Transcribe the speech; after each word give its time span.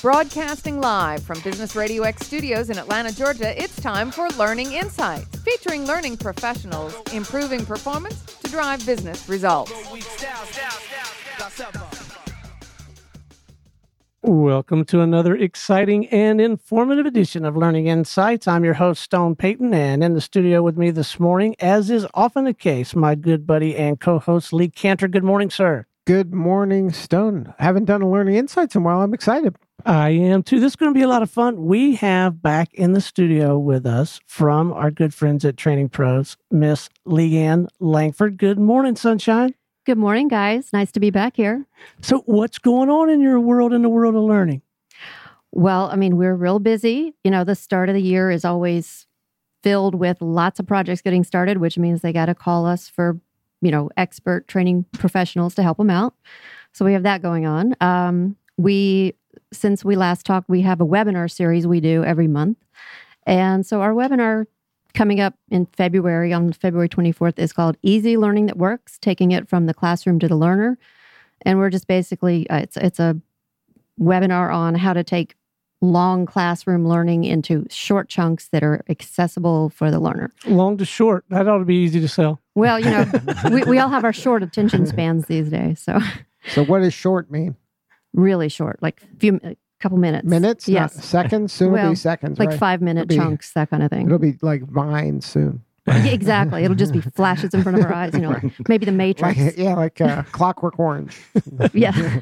Broadcasting 0.00 0.80
live 0.80 1.24
from 1.24 1.40
Business 1.40 1.74
Radio 1.74 2.04
X 2.04 2.24
studios 2.24 2.70
in 2.70 2.78
Atlanta, 2.78 3.12
Georgia, 3.12 3.60
it's 3.60 3.74
time 3.80 4.12
for 4.12 4.28
Learning 4.38 4.72
Insights, 4.72 5.26
featuring 5.40 5.86
learning 5.86 6.18
professionals 6.18 6.94
improving 7.12 7.66
performance 7.66 8.22
to 8.44 8.48
drive 8.48 8.86
business 8.86 9.28
results. 9.28 9.72
Welcome 14.22 14.84
to 14.84 15.00
another 15.00 15.34
exciting 15.34 16.06
and 16.10 16.40
informative 16.40 17.06
edition 17.06 17.44
of 17.44 17.56
Learning 17.56 17.88
Insights. 17.88 18.46
I'm 18.46 18.64
your 18.64 18.74
host, 18.74 19.02
Stone 19.02 19.34
Payton, 19.34 19.74
and 19.74 20.04
in 20.04 20.14
the 20.14 20.20
studio 20.20 20.62
with 20.62 20.78
me 20.78 20.92
this 20.92 21.18
morning, 21.18 21.56
as 21.58 21.90
is 21.90 22.06
often 22.14 22.44
the 22.44 22.54
case, 22.54 22.94
my 22.94 23.16
good 23.16 23.48
buddy 23.48 23.74
and 23.74 23.98
co 23.98 24.20
host, 24.20 24.52
Lee 24.52 24.68
Kantor. 24.68 25.08
Good 25.08 25.24
morning, 25.24 25.50
sir. 25.50 25.86
Good 26.06 26.32
morning, 26.32 26.92
Stone. 26.92 27.52
Haven't 27.58 27.86
done 27.86 28.02
a 28.02 28.08
Learning 28.08 28.36
Insights 28.36 28.76
in 28.76 28.82
a 28.82 28.84
while. 28.84 29.00
I'm 29.00 29.12
excited. 29.12 29.56
I 29.86 30.10
am 30.10 30.42
too. 30.42 30.60
This 30.60 30.72
is 30.72 30.76
going 30.76 30.92
to 30.92 30.98
be 30.98 31.04
a 31.04 31.08
lot 31.08 31.22
of 31.22 31.30
fun. 31.30 31.64
We 31.66 31.94
have 31.96 32.42
back 32.42 32.74
in 32.74 32.92
the 32.92 33.00
studio 33.00 33.58
with 33.58 33.86
us 33.86 34.20
from 34.26 34.72
our 34.72 34.90
good 34.90 35.14
friends 35.14 35.44
at 35.44 35.56
Training 35.56 35.88
Pros, 35.90 36.36
Miss 36.50 36.88
Leanne 37.06 37.68
Langford. 37.78 38.38
Good 38.38 38.58
morning, 38.58 38.96
Sunshine. 38.96 39.54
Good 39.86 39.98
morning, 39.98 40.28
guys. 40.28 40.72
Nice 40.72 40.90
to 40.92 41.00
be 41.00 41.10
back 41.10 41.36
here. 41.36 41.64
So, 42.02 42.22
what's 42.26 42.58
going 42.58 42.90
on 42.90 43.08
in 43.08 43.20
your 43.20 43.40
world, 43.40 43.72
in 43.72 43.82
the 43.82 43.88
world 43.88 44.14
of 44.14 44.22
learning? 44.22 44.62
Well, 45.52 45.88
I 45.90 45.96
mean, 45.96 46.16
we're 46.16 46.34
real 46.34 46.58
busy. 46.58 47.14
You 47.24 47.30
know, 47.30 47.44
the 47.44 47.54
start 47.54 47.88
of 47.88 47.94
the 47.94 48.02
year 48.02 48.30
is 48.30 48.44
always 48.44 49.06
filled 49.62 49.94
with 49.94 50.20
lots 50.20 50.60
of 50.60 50.66
projects 50.66 51.02
getting 51.02 51.24
started, 51.24 51.58
which 51.58 51.78
means 51.78 52.02
they 52.02 52.12
got 52.12 52.26
to 52.26 52.34
call 52.34 52.66
us 52.66 52.88
for, 52.88 53.18
you 53.62 53.70
know, 53.70 53.90
expert 53.96 54.46
training 54.48 54.84
professionals 54.92 55.54
to 55.54 55.62
help 55.62 55.78
them 55.78 55.90
out. 55.90 56.14
So 56.72 56.84
we 56.84 56.92
have 56.92 57.04
that 57.04 57.22
going 57.22 57.46
on. 57.46 57.74
Um, 57.80 58.36
we 58.56 59.14
since 59.52 59.84
we 59.84 59.96
last 59.96 60.26
talked, 60.26 60.48
we 60.48 60.62
have 60.62 60.80
a 60.80 60.86
webinar 60.86 61.30
series 61.30 61.66
we 61.66 61.80
do 61.80 62.04
every 62.04 62.28
month. 62.28 62.58
And 63.26 63.64
so 63.64 63.80
our 63.80 63.92
webinar 63.92 64.46
coming 64.94 65.20
up 65.20 65.34
in 65.50 65.66
February 65.66 66.32
on 66.32 66.52
February 66.52 66.88
24th 66.88 67.38
is 67.38 67.52
called 67.52 67.76
Easy 67.82 68.16
Learning 68.16 68.46
That 68.46 68.56
Works, 68.56 68.98
taking 68.98 69.32
it 69.32 69.48
from 69.48 69.66
the 69.66 69.74
classroom 69.74 70.18
to 70.20 70.28
the 70.28 70.36
learner. 70.36 70.78
And 71.42 71.58
we're 71.58 71.70
just 71.70 71.86
basically 71.86 72.48
uh, 72.50 72.58
it's 72.58 72.76
it's 72.76 72.98
a 72.98 73.16
webinar 74.00 74.52
on 74.52 74.74
how 74.74 74.92
to 74.92 75.04
take 75.04 75.34
long 75.80 76.26
classroom 76.26 76.86
learning 76.88 77.24
into 77.24 77.64
short 77.70 78.08
chunks 78.08 78.48
that 78.48 78.64
are 78.64 78.84
accessible 78.88 79.70
for 79.70 79.90
the 79.90 80.00
learner. 80.00 80.32
Long 80.46 80.76
to 80.78 80.84
short, 80.84 81.24
that 81.30 81.46
ought 81.46 81.58
to 81.58 81.64
be 81.64 81.76
easy 81.76 82.00
to 82.00 82.08
sell. 82.08 82.40
Well, 82.56 82.80
you 82.80 82.90
know, 82.90 83.06
we, 83.52 83.62
we 83.64 83.78
all 83.78 83.88
have 83.88 84.04
our 84.04 84.12
short 84.12 84.42
attention 84.42 84.86
spans 84.86 85.26
these 85.26 85.50
days. 85.50 85.80
So, 85.80 86.00
So, 86.48 86.64
what 86.64 86.80
does 86.80 86.94
short 86.94 87.30
mean? 87.30 87.54
Really 88.14 88.48
short, 88.48 88.82
like 88.82 89.02
a 89.02 89.16
few 89.18 89.40
a 89.42 89.56
couple 89.80 89.98
minutes. 89.98 90.26
Minutes? 90.26 90.68
Yes. 90.68 91.04
seconds? 91.04 91.52
Soon 91.52 91.74
it'll 91.74 91.90
be 91.90 91.96
seconds. 91.96 92.38
like 92.38 92.50
right? 92.50 92.58
five 92.58 92.82
minute 92.82 93.08
be- 93.08 93.16
chunks, 93.16 93.52
that 93.52 93.70
kind 93.70 93.82
of 93.82 93.90
thing. 93.90 94.06
It'll 94.06 94.18
be 94.18 94.36
like 94.42 94.62
Vine 94.62 95.20
soon. 95.20 95.62
Yeah, 95.88 96.06
exactly. 96.08 96.64
It'll 96.64 96.76
just 96.76 96.92
be 96.92 97.00
flashes 97.16 97.54
in 97.54 97.62
front 97.62 97.78
of 97.78 97.84
our 97.84 97.94
eyes, 97.94 98.12
you 98.12 98.20
know, 98.20 98.38
maybe 98.68 98.84
the 98.84 98.92
Matrix. 98.92 99.38
Like, 99.38 99.56
yeah, 99.56 99.74
like 99.74 100.00
uh, 100.00 100.22
Clockwork 100.24 100.78
Orange. 100.78 101.18
yeah. 101.72 102.20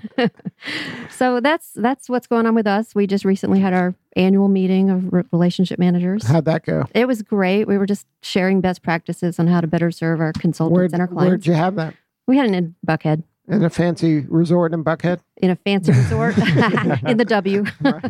so 1.10 1.40
that's 1.40 1.72
that's 1.72 2.08
what's 2.08 2.26
going 2.26 2.46
on 2.46 2.54
with 2.54 2.66
us. 2.66 2.94
We 2.94 3.06
just 3.06 3.24
recently 3.24 3.60
had 3.60 3.72
our 3.72 3.94
annual 4.14 4.48
meeting 4.48 4.90
of 4.90 5.12
re- 5.12 5.24
relationship 5.32 5.78
managers. 5.78 6.24
How'd 6.26 6.44
that 6.44 6.64
go? 6.64 6.84
It 6.94 7.06
was 7.08 7.22
great. 7.22 7.66
We 7.66 7.76
were 7.76 7.86
just 7.86 8.06
sharing 8.22 8.60
best 8.60 8.82
practices 8.82 9.38
on 9.38 9.48
how 9.48 9.60
to 9.60 9.66
better 9.66 9.90
serve 9.90 10.20
our 10.20 10.32
consultants 10.32 10.76
Where'd, 10.76 10.92
and 10.92 11.00
our 11.00 11.08
clients. 11.08 11.30
where'd 11.30 11.46
you 11.46 11.54
have 11.54 11.74
that? 11.76 11.94
We 12.26 12.36
had 12.36 12.46
it 12.46 12.54
in 12.54 12.74
Buckhead, 12.86 13.22
In 13.48 13.62
a 13.64 13.70
fancy 13.70 14.20
resort 14.28 14.74
in 14.74 14.82
Buckhead? 14.82 15.20
in 15.36 15.50
a 15.50 15.56
fancy 15.56 15.92
resort 15.92 16.36
in 17.06 17.16
the 17.18 17.24
W. 17.26 17.64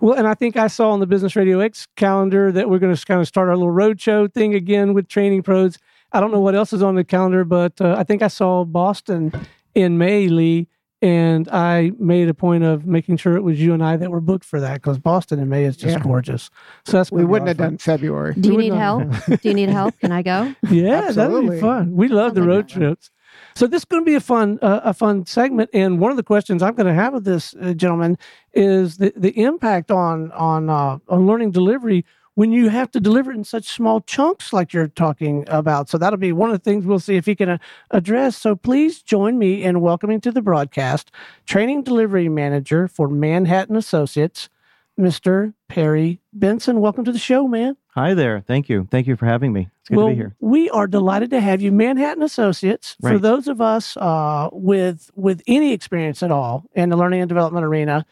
Well, 0.00 0.14
and 0.18 0.26
I 0.26 0.34
think 0.34 0.56
I 0.56 0.66
saw 0.68 0.90
on 0.90 1.00
the 1.00 1.06
Business 1.06 1.36
Radio 1.36 1.60
X 1.60 1.86
calendar 1.96 2.50
that 2.52 2.68
we're 2.70 2.78
going 2.78 2.94
to 2.94 3.06
kind 3.06 3.20
of 3.20 3.28
start 3.28 3.48
our 3.48 3.56
little 3.56 3.72
roadshow 3.72 4.32
thing 4.32 4.54
again 4.54 4.94
with 4.94 5.08
Training 5.08 5.42
Pros. 5.42 5.78
I 6.12 6.20
don't 6.20 6.32
know 6.32 6.40
what 6.40 6.54
else 6.54 6.72
is 6.72 6.82
on 6.82 6.94
the 6.94 7.04
calendar, 7.04 7.44
but 7.44 7.78
uh, 7.80 7.94
I 7.98 8.02
think 8.04 8.22
I 8.22 8.28
saw 8.28 8.64
Boston 8.64 9.32
in 9.74 9.98
May, 9.98 10.28
Lee, 10.28 10.66
and 11.02 11.48
I 11.50 11.92
made 11.98 12.28
a 12.28 12.34
point 12.34 12.64
of 12.64 12.86
making 12.86 13.18
sure 13.18 13.36
it 13.36 13.42
was 13.42 13.60
you 13.60 13.74
and 13.74 13.84
I 13.84 13.96
that 13.98 14.10
were 14.10 14.20
booked 14.20 14.44
for 14.44 14.58
that 14.60 14.74
because 14.74 14.98
Boston 14.98 15.38
in 15.38 15.48
May 15.48 15.64
is 15.64 15.76
just 15.76 15.96
Yeah. 15.96 16.02
gorgeous. 16.02 16.50
So 16.86 16.96
that's 16.96 17.12
We 17.12 17.24
wouldn't 17.24 17.46
a 17.48 17.50
have 17.50 17.56
done 17.58 17.78
February. 17.78 18.34
Do 18.34 18.50
you 18.52 18.56
We 18.56 18.70
need 18.70 18.76
help? 18.76 19.04
Do 19.26 19.38
you 19.48 19.54
need 19.54 19.68
help? 19.68 19.98
Can 20.00 20.10
I 20.12 20.22
go? 20.22 20.54
fun. 20.64 20.74
Yeah, 20.74 21.10
that'd 21.12 21.50
be 21.50 21.60
fun. 21.60 21.92
We 21.94 22.08
love 22.08 22.34
the 22.34 22.42
road 22.42 22.68
trips. 22.68 23.10
So 23.58 23.66
this 23.66 23.80
is 23.80 23.86
going 23.86 24.02
to 24.02 24.06
be 24.06 24.14
a 24.14 24.20
fun, 24.20 24.60
uh, 24.62 24.82
a 24.84 24.94
fun 24.94 25.26
segment. 25.26 25.70
And 25.72 25.98
one 25.98 26.12
of 26.12 26.16
the 26.16 26.22
questions 26.22 26.62
I'm 26.62 26.76
going 26.76 26.86
to 26.86 26.94
have 26.94 27.12
of 27.12 27.24
this 27.24 27.56
uh, 27.60 27.72
gentleman 27.72 28.16
is 28.54 28.98
the, 28.98 29.12
the 29.16 29.36
impact 29.36 29.90
on 29.90 30.30
on 30.30 30.70
uh, 30.70 30.98
on 31.08 31.26
learning 31.26 31.50
delivery 31.50 32.04
when 32.36 32.52
you 32.52 32.68
have 32.68 32.88
to 32.92 33.00
deliver 33.00 33.32
it 33.32 33.36
in 33.36 33.42
such 33.42 33.68
small 33.68 34.00
chunks 34.02 34.52
like 34.52 34.72
you're 34.72 34.86
talking 34.86 35.44
about. 35.48 35.88
So 35.88 35.98
that'll 35.98 36.20
be 36.20 36.30
one 36.30 36.50
of 36.50 36.54
the 36.54 36.62
things 36.62 36.86
we'll 36.86 37.00
see 37.00 37.16
if 37.16 37.26
he 37.26 37.34
can 37.34 37.48
uh, 37.48 37.58
address. 37.90 38.36
So 38.36 38.54
please 38.54 39.02
join 39.02 39.40
me 39.40 39.64
in 39.64 39.80
welcoming 39.80 40.20
to 40.20 40.30
the 40.30 40.40
broadcast 40.40 41.10
training 41.44 41.82
delivery 41.82 42.28
manager 42.28 42.86
for 42.86 43.08
Manhattan 43.08 43.74
Associates, 43.74 44.48
Mr. 44.98 45.54
Perry 45.68 46.20
Benson. 46.32 46.80
Welcome 46.80 47.04
to 47.04 47.12
the 47.12 47.18
show, 47.18 47.46
man. 47.46 47.76
Hi 47.88 48.14
there. 48.14 48.40
Thank 48.40 48.68
you. 48.68 48.88
Thank 48.90 49.06
you 49.06 49.16
for 49.16 49.26
having 49.26 49.52
me. 49.52 49.68
It's 49.80 49.88
good 49.88 49.96
well, 49.96 50.06
to 50.08 50.12
be 50.12 50.16
here. 50.16 50.36
we 50.40 50.68
are 50.70 50.86
delighted 50.86 51.30
to 51.30 51.40
have 51.40 51.60
you, 51.60 51.70
Manhattan 51.72 52.22
Associates. 52.22 52.96
For 53.00 53.18
those 53.18 53.48
of 53.48 53.60
us 53.60 53.96
uh, 53.96 54.48
with 54.52 55.10
with 55.14 55.42
any 55.46 55.72
experience 55.72 56.22
at 56.22 56.30
all 56.30 56.64
in 56.74 56.88
the 56.88 56.96
learning 56.96 57.20
and 57.20 57.28
development 57.28 57.64
arena, 57.64 58.04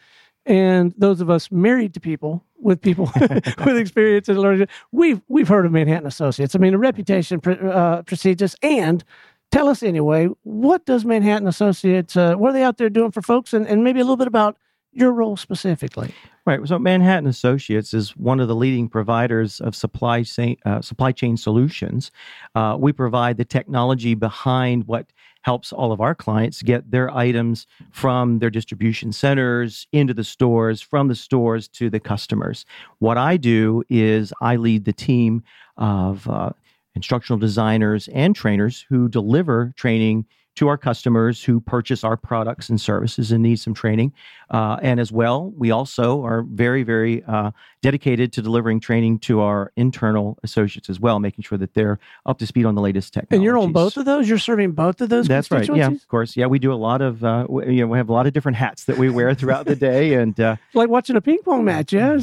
and 0.44 0.94
those 0.96 1.20
of 1.20 1.28
us 1.28 1.50
married 1.50 1.92
to 1.94 2.00
people 2.00 2.44
with 2.58 2.80
people 2.80 3.10
with 3.20 3.76
experience 3.76 4.28
in 4.28 4.38
learning, 4.38 4.68
we've 4.92 5.20
we've 5.28 5.48
heard 5.48 5.66
of 5.66 5.72
Manhattan 5.72 6.06
Associates. 6.06 6.54
I 6.54 6.58
mean, 6.58 6.72
the 6.72 6.78
reputation 6.78 7.40
pre- 7.40 7.58
uh, 7.58 8.02
precedes 8.02 8.42
us. 8.42 8.54
And 8.62 9.04
tell 9.50 9.68
us 9.68 9.82
anyway, 9.82 10.28
what 10.44 10.86
does 10.86 11.04
Manhattan 11.04 11.48
Associates? 11.48 12.16
Uh, 12.16 12.34
what 12.34 12.50
are 12.50 12.52
they 12.52 12.62
out 12.62 12.78
there 12.78 12.90
doing 12.90 13.10
for 13.10 13.22
folks? 13.22 13.52
And, 13.52 13.66
and 13.66 13.82
maybe 13.82 14.00
a 14.00 14.04
little 14.04 14.16
bit 14.16 14.28
about 14.28 14.56
your 14.96 15.12
role 15.12 15.36
specifically. 15.36 16.12
Right. 16.46 16.60
So 16.66 16.78
Manhattan 16.78 17.26
Associates 17.26 17.92
is 17.92 18.16
one 18.16 18.40
of 18.40 18.48
the 18.48 18.54
leading 18.54 18.88
providers 18.88 19.60
of 19.60 19.74
supply 19.74 20.22
chain 20.22 20.56
uh, 20.64 20.80
supply 20.80 21.12
chain 21.12 21.36
solutions. 21.36 22.10
Uh, 22.54 22.76
we 22.78 22.92
provide 22.92 23.36
the 23.36 23.44
technology 23.44 24.14
behind 24.14 24.86
what 24.86 25.12
helps 25.42 25.72
all 25.72 25.92
of 25.92 26.00
our 26.00 26.14
clients 26.14 26.62
get 26.62 26.90
their 26.90 27.08
items 27.14 27.66
from 27.92 28.38
their 28.40 28.50
distribution 28.50 29.12
centers 29.12 29.86
into 29.92 30.14
the 30.14 30.24
stores, 30.24 30.80
from 30.80 31.08
the 31.08 31.14
stores 31.14 31.68
to 31.68 31.88
the 31.90 32.00
customers. 32.00 32.64
What 32.98 33.18
I 33.18 33.36
do 33.36 33.84
is 33.88 34.32
I 34.40 34.56
lead 34.56 34.84
the 34.84 34.92
team 34.92 35.44
of 35.76 36.28
uh, 36.28 36.50
instructional 36.96 37.38
designers 37.38 38.08
and 38.08 38.34
trainers 38.34 38.84
who 38.88 39.08
deliver 39.08 39.72
training 39.76 40.26
to 40.56 40.68
our 40.68 40.76
customers 40.78 41.44
who 41.44 41.60
purchase 41.60 42.02
our 42.02 42.16
products 42.16 42.68
and 42.68 42.80
services 42.80 43.30
and 43.30 43.42
need 43.42 43.56
some 43.56 43.74
training. 43.74 44.12
Uh, 44.50 44.78
and 44.80 45.00
as 45.00 45.12
well, 45.12 45.50
we 45.56 45.70
also 45.70 46.24
are 46.24 46.42
very, 46.42 46.82
very 46.82 47.22
uh, 47.24 47.50
dedicated 47.82 48.32
to 48.32 48.42
delivering 48.42 48.80
training 48.80 49.18
to 49.18 49.40
our 49.40 49.72
internal 49.76 50.38
associates 50.42 50.88
as 50.88 50.98
well, 50.98 51.18
making 51.18 51.42
sure 51.42 51.58
that 51.58 51.74
they're 51.74 51.98
up 52.24 52.38
to 52.38 52.46
speed 52.46 52.64
on 52.64 52.74
the 52.74 52.80
latest 52.80 53.12
technology. 53.12 53.36
And 53.36 53.44
you're 53.44 53.58
on 53.58 53.72
both 53.72 53.96
of 53.96 54.04
those. 54.04 54.28
You're 54.28 54.38
serving 54.38 54.72
both 54.72 55.00
of 55.00 55.08
those. 55.08 55.28
That's 55.28 55.50
right. 55.50 55.68
Yeah, 55.68 55.88
of 55.88 56.08
course. 56.08 56.36
Yeah, 56.36 56.46
we 56.46 56.58
do 56.58 56.72
a 56.72 56.74
lot 56.74 57.02
of. 57.02 57.22
Uh, 57.22 57.46
we, 57.48 57.74
you 57.74 57.80
know, 57.82 57.88
we 57.88 57.98
have 57.98 58.08
a 58.08 58.12
lot 58.12 58.26
of 58.26 58.32
different 58.32 58.56
hats 58.56 58.84
that 58.84 58.98
we 58.98 59.10
wear 59.10 59.34
throughout 59.34 59.66
the 59.66 59.76
day, 59.76 60.14
and 60.14 60.38
uh, 60.40 60.56
Like 60.74 60.88
watching 60.88 61.16
a 61.16 61.20
ping 61.20 61.38
pong 61.44 61.64
match. 61.64 61.92
Yeah. 61.92 62.18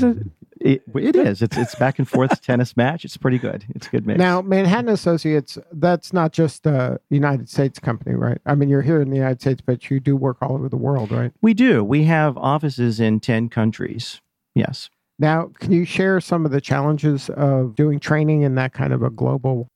It- 0.63 0.84
it, 0.96 1.16
is. 1.16 1.41
It's 1.41 1.57
it's 1.57 1.75
back 1.75 2.00
and 2.00 2.07
forth 2.07 2.41
tennis 2.41 2.75
match. 2.75 3.06
It's 3.06 3.18
pretty 3.18 3.38
good. 3.38 3.66
It's 3.75 3.88
a 3.88 3.90
good 3.90 4.07
mix. 4.07 4.18
Now, 4.18 4.41
Manhattan 4.41 4.90
Associates, 4.90 5.57
that's 5.72 6.13
not 6.13 6.31
just 6.31 6.66
a 6.66 7.00
United 7.09 7.50
States 7.50 7.79
company, 7.79 8.16
right? 8.16 8.40
I 8.46 8.56
mean, 8.56 8.69
you're 8.69 8.81
here 8.81 9.01
in 9.01 9.09
the 9.09 9.18
United 9.18 9.41
States, 9.41 9.62
but 9.66 9.90
you 9.90 10.00
do 10.00 10.16
work 10.16 10.38
all 10.41 10.53
over 10.53 10.69
the 10.69 10.78
world, 10.78 11.12
right? 11.12 11.31
we 11.41 11.53
do. 11.53 11.84
We 11.84 12.06
have 12.06 12.38
offices 12.38 13.00
in 13.00 13.19
ten 13.19 13.50
countries. 13.50 14.21
Yes. 14.56 14.89
Now, 15.19 15.51
can 15.60 15.71
you 15.71 15.86
share 15.86 16.19
some 16.19 16.45
of 16.45 16.51
the 16.51 16.62
challenges 16.62 17.30
of 17.30 17.75
doing 17.75 18.00
training 18.00 18.42
in 18.42 18.56
that 18.56 18.74
kind 18.74 18.94
of 18.94 19.04
a 19.04 19.10
global 19.10 19.69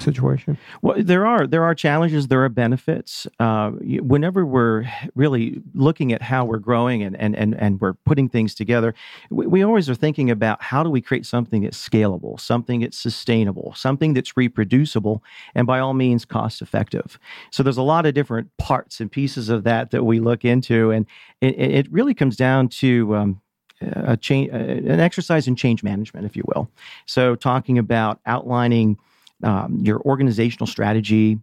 situation? 0.00 0.58
Well, 0.82 0.96
there 0.98 1.26
are 1.26 1.46
there 1.46 1.64
are 1.64 1.74
challenges. 1.74 2.28
There 2.28 2.42
are 2.44 2.48
benefits. 2.48 3.26
Uh, 3.38 3.70
whenever 3.70 4.44
we're 4.44 4.84
really 5.14 5.60
looking 5.74 6.12
at 6.12 6.22
how 6.22 6.44
we're 6.44 6.58
growing 6.58 7.02
and 7.02 7.16
and 7.16 7.36
and, 7.36 7.54
and 7.54 7.80
we're 7.80 7.94
putting 7.94 8.28
things 8.28 8.54
together, 8.54 8.94
we, 9.30 9.46
we 9.46 9.62
always 9.62 9.88
are 9.88 9.94
thinking 9.94 10.30
about 10.30 10.62
how 10.62 10.82
do 10.82 10.90
we 10.90 11.00
create 11.00 11.26
something 11.26 11.62
that's 11.62 11.88
scalable, 11.88 12.38
something 12.40 12.80
that's 12.80 12.98
sustainable, 12.98 13.72
something 13.76 14.14
that's 14.14 14.36
reproducible, 14.36 15.22
and 15.54 15.66
by 15.66 15.78
all 15.78 15.94
means 15.94 16.24
cost 16.24 16.60
effective. 16.60 17.18
So 17.50 17.62
there's 17.62 17.76
a 17.76 17.82
lot 17.82 18.06
of 18.06 18.14
different 18.14 18.56
parts 18.58 19.00
and 19.00 19.10
pieces 19.10 19.48
of 19.48 19.64
that 19.64 19.90
that 19.92 20.04
we 20.04 20.20
look 20.20 20.44
into, 20.44 20.90
and 20.90 21.06
it, 21.40 21.58
it 21.58 21.92
really 21.92 22.14
comes 22.14 22.36
down 22.36 22.68
to. 22.68 23.16
Um, 23.16 23.40
a 23.80 24.16
change, 24.16 24.50
an 24.50 25.00
exercise 25.00 25.46
in 25.46 25.56
change 25.56 25.82
management, 25.82 26.24
if 26.24 26.36
you 26.36 26.42
will. 26.54 26.70
So, 27.06 27.34
talking 27.34 27.76
about 27.76 28.20
outlining 28.24 28.96
um, 29.44 29.78
your 29.82 30.00
organizational 30.00 30.66
strategy, 30.66 31.38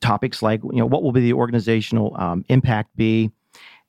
topics 0.00 0.42
like 0.42 0.62
you 0.62 0.78
know 0.78 0.86
what 0.86 1.02
will 1.02 1.12
be 1.12 1.20
the 1.20 1.32
organizational 1.32 2.16
um, 2.18 2.44
impact 2.48 2.96
be, 2.96 3.30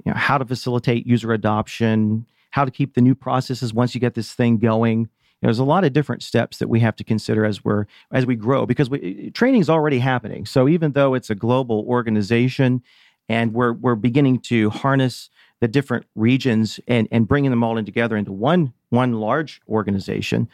you 0.04 0.12
know, 0.12 0.14
how 0.14 0.38
to 0.38 0.46
facilitate 0.46 1.08
user 1.08 1.32
adoption, 1.32 2.26
how 2.52 2.66
to 2.66 2.72
keep 2.72 2.94
the 2.94 3.02
new 3.02 3.16
processes 3.16 3.74
once 3.74 3.96
you 3.96 4.02
get 4.02 4.16
this 4.16 4.34
thing 4.34 4.58
going. 4.58 5.10
There's 5.42 5.60
a 5.60 5.64
lot 5.64 5.84
of 5.84 5.94
different 5.94 6.24
steps 6.24 6.58
that 6.58 6.70
we 6.70 6.80
have 6.80 6.96
to 6.96 7.04
consider 7.04 7.46
as 7.46 7.64
we're 7.64 7.86
as 8.12 8.26
we 8.26 8.36
grow 8.36 8.66
because 8.66 8.90
we, 8.90 9.32
training 9.32 9.62
is 9.62 9.70
already 9.70 10.00
happening. 10.00 10.46
So 10.46 10.68
even 10.68 10.94
though 10.94 11.14
it's 11.14 11.30
a 11.30 11.36
global 11.36 11.86
organization, 11.88 12.82
and 13.30 13.54
we're 13.54 13.74
we're 13.74 13.96
beginning 13.96 14.40
to 14.40 14.70
harness 14.72 15.30
the 15.62 15.68
different 15.68 16.06
regions 16.16 16.80
and 16.88 17.08
and 17.12 17.28
bringing 17.28 17.52
them 17.52 17.64
all 17.64 17.78
in 17.78 17.86
together 17.86 18.18
into 18.18 18.32
one 18.32 18.74
one 18.90 19.14
large 19.14 19.62
organization, 19.70 20.50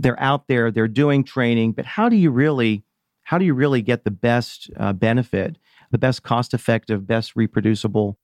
they're 0.00 0.20
out 0.20 0.48
there, 0.48 0.70
they're 0.70 0.88
doing 0.88 1.24
training, 1.24 1.72
but 1.72 1.84
how 1.84 2.08
do 2.08 2.16
you 2.16 2.30
really 2.30 2.84
how 3.24 3.38
do 3.38 3.44
you 3.44 3.54
really 3.54 3.80
get 3.80 4.02
the 4.02 4.10
best 4.10 4.70
uh, 4.76 4.92
benefit, 4.92 5.56
the 5.92 5.98
best 5.98 6.24
cost 6.24 6.52
effective, 6.52 7.06
best 7.06 7.36
reproducible 7.36 8.18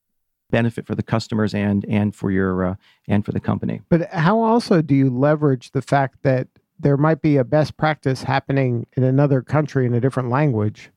benefit 0.51 0.87
for 0.87 0.95
the 0.95 1.03
customers 1.03 1.55
and 1.55 1.85
and 1.89 2.15
for 2.15 2.31
your 2.31 2.67
uh, 2.67 2.75
and 3.07 3.25
for 3.25 3.33
the 3.33 3.41
company. 3.41 3.81
But 3.89 4.13
how 4.13 4.41
also 4.41 4.83
do 4.83 4.95
you 4.95 5.11
leverage 5.11 5.73
the 5.73 5.83
fact 5.83 6.23
that 6.23 6.49
there 6.79 6.97
might 6.97 7.23
be 7.23 7.37
a 7.37 7.45
best 7.45 7.77
practice 7.77 8.23
happening 8.23 8.87
in 8.97 9.03
another 9.05 9.43
country 9.43 9.87
in 9.87 9.95
a 9.95 10.01
different 10.01 10.29
language, 10.29 10.91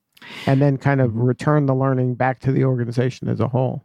and 0.45 0.61
then 0.61 0.77
kind 0.77 1.01
of 1.01 1.15
return 1.15 1.65
the 1.65 1.75
learning 1.75 2.15
back 2.15 2.39
to 2.39 2.51
the 2.51 2.63
organization 2.63 3.27
as 3.27 3.39
a 3.39 3.47
whole? 3.47 3.83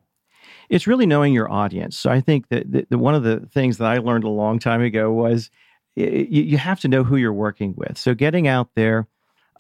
It's 0.69 0.87
really 0.87 1.06
knowing 1.06 1.35
your 1.35 1.50
audience. 1.50 1.99
So 1.99 2.11
I 2.11 2.20
think 2.20 2.49
that 2.49 2.88
the, 2.91 2.99
one 2.99 3.14
of 3.14 3.23
the 3.23 3.41
things 3.52 3.79
that 3.79 3.87
I 3.87 3.99
learned 3.99 4.25
a 4.25 4.29
long 4.29 4.58
time 4.58 4.81
ago 4.81 5.12
was 5.12 5.50
you, 5.96 6.43
you 6.43 6.58
have 6.58 6.81
to 6.81 6.88
know 6.88 7.05
who 7.05 7.17
you're 7.17 7.32
working 7.32 7.75
with. 7.76 7.96
So 7.99 8.14
getting 8.14 8.49
out 8.49 8.70
there, 8.75 9.06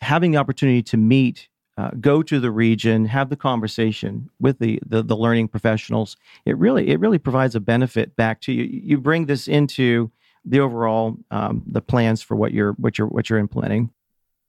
having 0.00 0.32
the 0.32 0.38
opportunity 0.38 0.82
to 0.82 0.96
meet 0.96 1.48
uh, 1.76 1.90
go 2.00 2.22
to 2.22 2.38
the 2.38 2.50
region, 2.50 3.06
have 3.06 3.30
the 3.30 3.36
conversation 3.36 4.30
with 4.38 4.60
the, 4.60 4.78
the, 4.86 5.02
the 5.02 5.16
learning 5.16 5.48
professionals. 5.48 6.16
It 6.44 6.56
really 6.56 6.88
it 6.88 7.00
really 7.00 7.18
provides 7.18 7.54
a 7.54 7.60
benefit 7.60 8.14
back 8.16 8.40
to 8.42 8.52
you. 8.52 8.64
You 8.64 8.98
bring 8.98 9.26
this 9.26 9.48
into 9.48 10.12
the 10.44 10.60
overall 10.60 11.16
um, 11.30 11.62
the 11.66 11.80
plans 11.80 12.22
for 12.22 12.36
what 12.36 12.52
you're 12.52 12.72
what 12.72 12.98
you're 12.98 13.08
what 13.08 13.28
you're 13.28 13.38
implementing. 13.38 13.90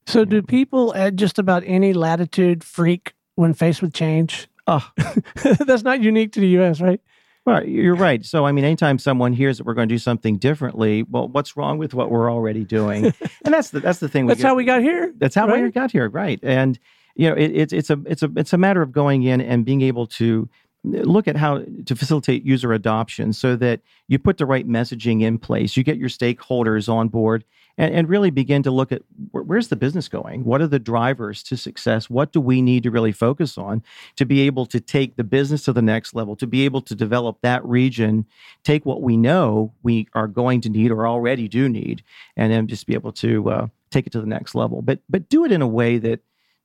So, 0.08 0.24
do 0.24 0.42
people 0.44 0.94
at 0.94 1.16
just 1.16 1.40
about 1.40 1.64
any 1.66 1.94
latitude 1.94 2.64
freak 2.64 3.14
when 3.36 3.54
faced 3.54 3.82
with 3.82 3.94
change? 3.94 4.48
Oh, 4.68 4.88
that's 5.66 5.84
not 5.84 6.02
unique 6.02 6.32
to 6.34 6.40
the 6.40 6.48
U.S., 6.50 6.80
right? 6.80 7.02
Well, 7.46 7.64
you're 7.64 7.96
right. 7.96 8.26
So, 8.26 8.46
I 8.46 8.52
mean, 8.52 8.66
anytime 8.66 8.98
someone 8.98 9.32
hears 9.32 9.58
that 9.58 9.68
we're 9.68 9.76
going 9.76 9.88
to 9.88 9.94
do 9.94 10.00
something 10.00 10.38
differently, 10.38 11.04
well, 11.04 11.28
what's 11.28 11.56
wrong 11.56 11.78
with 11.78 11.94
what 11.94 12.10
we're 12.10 12.32
already 12.32 12.66
doing? 12.66 13.14
And 13.46 13.54
that's 13.54 13.70
the 13.70 13.80
that's 13.80 14.00
the 14.00 14.10
thing. 14.10 14.26
that's 14.26 14.42
get, 14.42 14.48
how 14.48 14.56
we 14.56 14.64
got 14.64 14.82
here. 14.82 15.14
That's 15.18 15.36
how 15.36 15.48
right? 15.48 15.62
we 15.62 15.70
got 15.70 15.92
here, 15.92 16.10
right? 16.10 16.40
And 16.42 16.80
you 17.16 17.30
know, 17.30 17.36
it, 17.36 17.52
it's 17.52 17.74
it's 17.74 17.90
a 17.92 18.02
it's 18.06 18.24
a 18.24 18.32
it's 18.36 18.54
a 18.54 18.58
matter 18.58 18.82
of 18.82 18.92
going 18.92 19.22
in 19.24 19.40
and 19.40 19.64
being 19.64 19.82
able 19.82 20.08
to 20.08 20.50
look 20.86 21.28
at 21.28 21.36
how 21.36 21.64
to 21.86 21.96
facilitate 21.96 22.46
user 22.46 22.74
adoption 22.74 23.34
so 23.34 23.56
that 23.56 23.82
you 24.08 24.20
put 24.20 24.38
the 24.38 24.46
right 24.46 24.68
messaging 24.68 25.22
in 25.22 25.38
place, 25.38 25.76
you 25.76 25.84
get 25.84 25.98
your 25.98 26.10
stakeholders 26.10 26.88
on 26.88 27.10
board, 27.10 27.44
and, 27.78 27.94
and 27.94 28.10
really 28.10 28.30
begin 28.30 28.64
to 28.64 28.72
look 28.72 28.92
at 28.92 29.02
where, 29.32 29.44
where's 29.44 29.68
the 29.68 29.76
business 29.76 30.08
going? 30.08 30.44
What 30.44 30.62
are 30.62 30.68
the 30.68 30.80
drivers 30.80 31.44
to 31.44 31.58
success? 31.58 32.10
What 32.10 32.32
do 32.32 32.40
we 32.40 32.62
need 32.62 32.84
to 32.84 32.92
really 32.92 33.12
focus 33.12 33.58
on 33.58 33.84
to 34.16 34.26
be 34.26 34.42
able 34.42 34.66
to 34.68 34.80
take 34.80 35.16
the 35.16 35.24
business 35.24 35.66
to 35.66 35.74
the 35.74 35.82
next 35.82 36.14
level, 36.14 36.36
to 36.38 36.48
be 36.48 36.66
able 36.66 36.82
to 36.82 36.96
develop 36.96 37.40
that 37.42 37.66
region, 37.66 38.26
take 38.64 38.86
what 38.86 39.02
we 39.02 39.18
know 39.18 39.74
we 39.84 40.08
are 40.14 40.28
going 40.28 40.62
to 40.62 40.70
need 40.70 40.92
or 40.92 41.08
already 41.08 41.48
do 41.48 41.68
need, 41.68 42.04
and 42.38 42.52
then 42.52 42.68
just 42.68 42.88
be 42.88 42.94
able 42.94 43.12
to 43.14 43.50
uh, 43.50 43.68
take 43.92 44.08
it 44.08 44.12
to 44.12 44.22
the 44.22 44.28
next 44.28 44.56
level. 44.56 44.82
But 44.82 45.00
but 45.10 45.30
do 45.30 45.46
it 45.46 45.52
in 45.52 45.62
a 45.62 45.68
way 45.68 45.98
that 45.98 46.22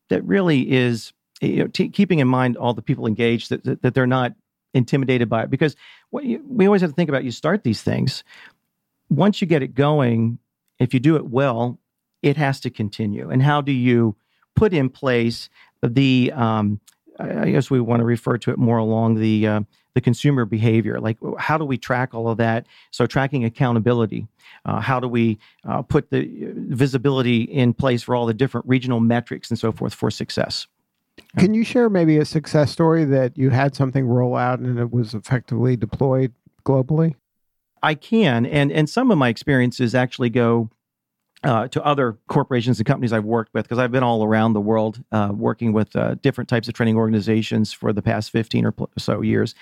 that 0.09 0.25
really 0.25 0.71
is 0.71 1.13
you 1.41 1.57
know, 1.57 1.67
t- 1.67 1.89
keeping 1.89 2.19
in 2.19 2.29
mind 2.29 2.57
all 2.57 2.75
the 2.75 2.83
people 2.83 3.07
engaged 3.07 3.51
that, 3.51 3.65
that, 3.65 3.83
that 3.83 3.95
they're 3.95 4.07
not 4.07 4.35
intimidated 4.75 5.29
by 5.29 5.43
it 5.43 5.51
because 5.51 5.75
you, 6.23 6.43
we 6.47 6.67
always 6.67 6.81
have 6.81 6.91
to 6.91 6.97
think 6.97 7.09
about 7.09 7.25
you 7.25 7.31
start 7.31 7.65
these 7.65 7.83
things. 7.83 8.23
Once 9.09 9.41
you 9.41 9.47
get 9.47 9.63
it 9.63 9.75
going 9.75 10.39
if 10.79 10.95
you 10.95 11.01
do 11.01 11.17
it 11.17 11.27
well 11.27 11.79
it 12.23 12.37
has 12.37 12.61
to 12.61 12.71
continue. 12.71 13.31
And 13.31 13.43
how 13.43 13.61
do 13.61 13.73
you 13.73 14.17
put 14.55 14.73
in 14.75 14.91
place 14.91 15.49
the 15.83 16.31
um, 16.35 16.81
i 17.19 17.51
guess 17.51 17.71
we 17.71 17.81
want 17.81 18.01
to 18.01 18.05
refer 18.05 18.37
to 18.37 18.51
it 18.51 18.59
more 18.59 18.79
along 18.79 19.15
the 19.15 19.47
uh, 19.47 19.61
the 19.95 20.01
consumer 20.01 20.45
behavior. 20.45 21.01
Like 21.01 21.19
how 21.39 21.59
do 21.59 21.65
we 21.65 21.77
track 21.77 22.15
all 22.15 22.29
of 22.29 22.39
that? 22.39 22.67
So 22.91 23.07
tracking 23.07 23.45
accountability 23.45 24.29
uh, 24.65 24.81
how 24.81 25.01
do 25.01 25.09
we 25.09 25.39
uh, 25.69 25.83
put 25.83 26.11
the 26.11 26.21
uh, 26.21 26.53
visibility 26.55 27.43
in 27.43 27.73
place 27.73 28.03
for 28.03 28.15
all 28.15 28.27
the 28.27 28.35
different 28.35 28.67
regional 28.69 29.01
metrics 29.01 29.51
and 29.51 29.59
so 29.59 29.73
forth 29.73 29.95
for 29.95 30.11
success 30.11 30.67
can 31.39 31.55
you 31.55 31.65
share 31.65 31.89
maybe 31.89 32.19
a 32.19 32.25
success 32.25 32.71
story 32.71 33.05
that 33.05 33.37
you 33.37 33.51
had 33.51 33.75
something 33.75 34.07
roll 34.07 34.37
out 34.37 34.59
and 34.59 34.79
it 34.79 34.93
was 34.93 35.15
effectively 35.15 35.77
deployed 35.77 36.33
globally? 36.65 37.15
I 37.83 37.95
can, 37.95 38.45
and 38.47 38.71
and 38.71 38.91
some 38.91 39.11
of 39.11 39.19
my 39.19 39.29
experiences 39.29 39.95
actually 39.95 40.29
go 40.31 40.71
uh, 41.43 41.69
to 41.69 41.83
other 41.83 42.19
corporations 42.29 42.79
and 42.79 42.87
companies 42.87 43.13
I've 43.13 43.25
worked 43.25 43.55
with 43.55 43.65
because 43.65 43.79
I've 43.79 43.93
been 43.93 44.03
all 44.03 44.25
around 44.25 44.53
the 44.53 44.61
world 44.61 45.03
uh, 45.13 45.31
working 45.33 45.73
with 45.73 45.95
uh, 45.97 46.17
different 46.17 46.49
types 46.49 46.69
of 46.69 46.75
training 46.75 46.97
organizations 46.97 47.73
for 47.73 47.93
the 47.93 48.03
past 48.03 48.31
15 48.31 48.67
or 48.67 48.75
so 48.99 49.23
years. 49.23 49.55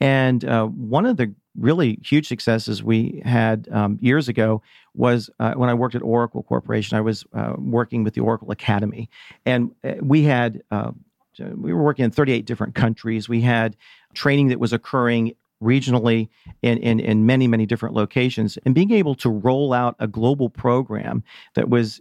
And 0.00 0.44
uh, 0.44 0.66
one 0.66 1.04
of 1.04 1.18
the 1.18 1.34
really 1.58 1.98
huge 2.02 2.28
successes 2.28 2.82
we 2.82 3.22
had 3.24 3.68
um, 3.70 3.98
years 4.00 4.28
ago 4.28 4.62
was 4.94 5.30
uh, 5.40 5.54
when 5.54 5.68
I 5.68 5.74
worked 5.74 5.94
at 5.94 6.02
Oracle 6.02 6.42
Corporation. 6.42 6.96
I 6.96 7.00
was 7.00 7.24
uh, 7.32 7.54
working 7.58 8.04
with 8.04 8.14
the 8.14 8.20
Oracle 8.20 8.50
Academy, 8.50 9.10
and 9.44 9.72
we 10.00 10.22
had 10.22 10.62
we 11.38 11.72
were 11.72 11.82
working 11.82 12.04
in 12.04 12.10
38 12.10 12.44
different 12.46 12.74
countries. 12.74 13.28
We 13.28 13.42
had 13.42 13.76
training 14.14 14.48
that 14.48 14.58
was 14.58 14.72
occurring 14.72 15.34
regionally 15.62 16.28
in, 16.62 16.78
in, 16.78 17.00
in 17.00 17.26
many, 17.26 17.48
many 17.48 17.66
different 17.66 17.94
locations, 17.94 18.58
and 18.64 18.74
being 18.74 18.92
able 18.92 19.14
to 19.16 19.28
roll 19.28 19.72
out 19.72 19.96
a 19.98 20.06
global 20.06 20.48
program 20.48 21.22
that 21.54 21.68
was 21.68 22.00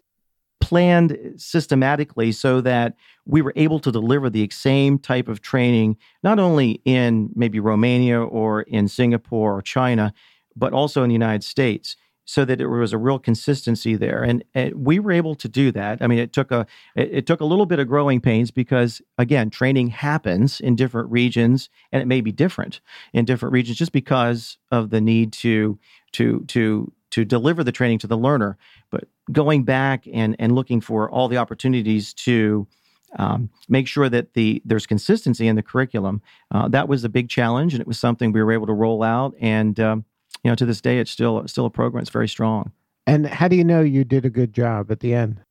planned 0.59 1.18
systematically 1.38 2.31
so 2.31 2.62
that 2.62 2.95
we 3.25 3.42
were 3.42 3.54
able 3.56 3.80
to 3.80 3.92
deliver 3.92 4.30
the 4.30 4.50
same 4.51 5.00
type 5.00 5.27
of 5.27 5.42
training, 5.42 5.98
not 6.24 6.39
only 6.39 6.81
in 6.86 7.30
maybe 7.36 7.59
Romania 7.59 8.21
or 8.21 8.62
in 8.63 8.88
Singapore 8.88 9.57
or 9.57 9.62
China, 9.62 10.13
but 10.56 10.74
also 10.74 11.04
in 11.04 11.09
the 11.09 11.13
United 11.13 11.44
States 11.44 11.95
so 12.27 12.44
that 12.44 12.57
there 12.57 12.69
was 12.69 12.92
a 12.92 12.98
real 12.98 13.18
consistency 13.18 13.95
there. 13.95 14.21
And, 14.21 14.44
and, 14.54 14.86
we 14.86 15.00
were 15.00 15.13
able 15.13 15.33
to 15.36 15.48
do 15.48 15.71
that. 15.71 16.01
I 16.01 16.07
mean 16.07 16.19
it 16.19 16.33
took 16.33 16.51
a 16.51 16.68
it, 16.95 17.09
it, 17.12 17.25
took 17.25 17.39
a 17.39 17.45
little 17.45 17.65
bit 17.65 17.80
of 17.80 17.88
growing 17.88 18.19
pains 18.19 18.51
because 18.51 19.01
again 19.18 19.50
training 19.50 19.88
happens 19.88 20.59
in 20.59 20.75
different 20.75 21.09
regions 21.09 21.69
and 21.92 22.01
it 22.01 22.06
may 22.06 22.19
be 22.19 22.33
different 22.33 22.81
in 23.13 23.24
different 23.24 23.54
regions 23.54 23.77
just 23.77 23.94
because 23.94 24.57
of 24.71 24.89
the 24.89 24.99
need 24.99 25.31
to 25.33 25.80
to 26.14 26.44
to 26.47 26.92
to 27.11 27.23
deliver 27.23 27.64
the 27.64 27.71
training 27.71 27.99
to 27.99 28.07
the 28.07 28.18
learner. 28.18 28.57
But 28.92 29.06
going 29.31 29.63
back 29.63 30.05
and 30.11 30.35
and 30.39 30.53
looking 30.53 30.81
for 30.81 31.09
all 31.09 31.27
the 31.27 31.37
opportunities 31.37 32.13
to 32.13 32.67
um, 33.17 33.49
make 33.69 33.87
sure 33.87 34.09
that 34.09 34.33
the 34.33 34.61
there's 34.65 34.85
consistency 34.85 35.47
in 35.47 35.55
the 35.55 35.63
curriculum 35.63 36.21
uh, 36.51 36.67
that 36.67 36.87
was 36.87 37.03
a 37.03 37.09
big 37.09 37.29
challenge 37.29 37.73
and 37.73 37.81
it 37.81 37.87
was 37.87 37.97
something 37.97 38.31
we 38.31 38.43
were 38.43 38.51
able 38.51 38.67
to 38.67 38.73
roll 38.73 39.01
out 39.01 39.33
and 39.39 39.79
um, 39.79 40.05
you 40.43 40.51
know, 40.51 40.55
to 40.55 40.65
this 40.65 40.81
day, 40.81 40.99
it's 40.99 41.11
still 41.11 41.47
still 41.47 41.65
a 41.65 41.69
program. 41.69 42.01
It's 42.01 42.09
very 42.09 42.29
strong. 42.29 42.71
And 43.05 43.27
how 43.27 43.47
do 43.47 43.55
you 43.55 43.63
know 43.63 43.81
you 43.81 44.03
did 44.03 44.25
a 44.25 44.29
good 44.29 44.53
job 44.53 44.91
at 44.91 44.99
the 44.99 45.13
end? 45.13 45.41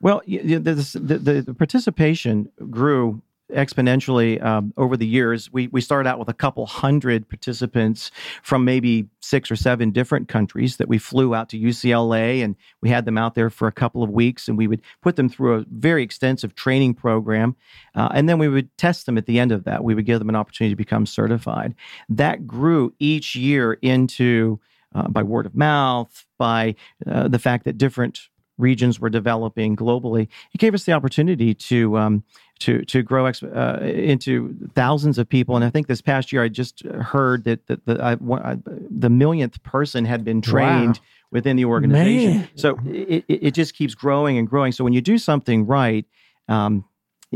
Well, 0.00 0.22
the, 0.26 0.58
the, 0.58 1.18
the, 1.18 1.42
the 1.42 1.54
participation 1.54 2.50
grew 2.70 3.22
exponentially 3.52 4.42
um, 4.42 4.72
over 4.76 4.96
the 4.96 5.06
years. 5.06 5.52
We 5.52 5.68
we 5.68 5.80
started 5.80 6.08
out 6.08 6.18
with 6.18 6.28
a 6.28 6.34
couple 6.34 6.66
hundred 6.66 7.28
participants 7.28 8.10
from 8.42 8.64
maybe 8.64 9.08
six 9.20 9.50
or 9.50 9.56
seven 9.56 9.90
different 9.90 10.28
countries 10.28 10.78
that 10.78 10.88
we 10.88 10.98
flew 10.98 11.34
out 11.34 11.50
to 11.50 11.58
UCLA 11.58 12.42
and 12.42 12.56
we 12.80 12.88
had 12.88 13.04
them 13.04 13.18
out 13.18 13.34
there 13.34 13.50
for 13.50 13.68
a 13.68 13.72
couple 13.72 14.02
of 14.02 14.10
weeks 14.10 14.48
and 14.48 14.56
we 14.56 14.66
would 14.66 14.80
put 15.02 15.16
them 15.16 15.28
through 15.28 15.54
a 15.54 15.64
very 15.70 16.02
extensive 16.02 16.54
training 16.54 16.94
program 16.94 17.54
uh, 17.94 18.08
and 18.14 18.28
then 18.28 18.38
we 18.38 18.48
would 18.48 18.74
test 18.78 19.06
them 19.06 19.18
at 19.18 19.26
the 19.26 19.38
end 19.38 19.52
of 19.52 19.64
that. 19.64 19.84
We 19.84 19.94
would 19.94 20.06
give 20.06 20.18
them 20.18 20.28
an 20.28 20.36
opportunity 20.36 20.72
to 20.72 20.76
become 20.76 21.04
certified. 21.06 21.74
That 22.08 22.46
grew 22.46 22.94
each 22.98 23.36
year 23.36 23.74
into 23.74 24.58
uh, 24.94 25.08
by 25.08 25.22
word 25.22 25.44
of 25.44 25.54
mouth, 25.54 26.24
by 26.38 26.76
uh, 27.06 27.28
the 27.28 27.38
fact 27.38 27.64
that 27.64 27.76
different 27.76 28.28
regions 28.58 29.00
were 29.00 29.10
developing 29.10 29.76
globally. 29.76 30.28
It 30.52 30.58
gave 30.58 30.74
us 30.74 30.84
the 30.84 30.92
opportunity 30.92 31.54
to 31.54 31.98
um, 31.98 32.24
to 32.60 32.84
to 32.84 33.02
grow 33.02 33.26
uh, 33.26 33.78
into 33.82 34.54
thousands 34.74 35.18
of 35.18 35.28
people. 35.28 35.56
And 35.56 35.64
I 35.64 35.70
think 35.70 35.86
this 35.86 36.00
past 36.00 36.32
year, 36.32 36.42
I 36.42 36.48
just 36.48 36.82
heard 36.84 37.44
that, 37.44 37.66
that 37.66 37.84
the 37.86 38.02
I, 38.02 38.12
I, 38.12 38.56
the 38.90 39.10
millionth 39.10 39.62
person 39.62 40.04
had 40.04 40.24
been 40.24 40.40
trained 40.40 40.96
wow. 40.98 41.04
within 41.30 41.56
the 41.56 41.64
organization. 41.64 42.38
Man. 42.38 42.48
So 42.54 42.78
it, 42.86 43.24
it, 43.28 43.46
it 43.46 43.54
just 43.54 43.74
keeps 43.74 43.94
growing 43.94 44.38
and 44.38 44.48
growing. 44.48 44.72
So 44.72 44.84
when 44.84 44.92
you 44.92 45.00
do 45.00 45.18
something 45.18 45.66
right. 45.66 46.06
Um, 46.46 46.84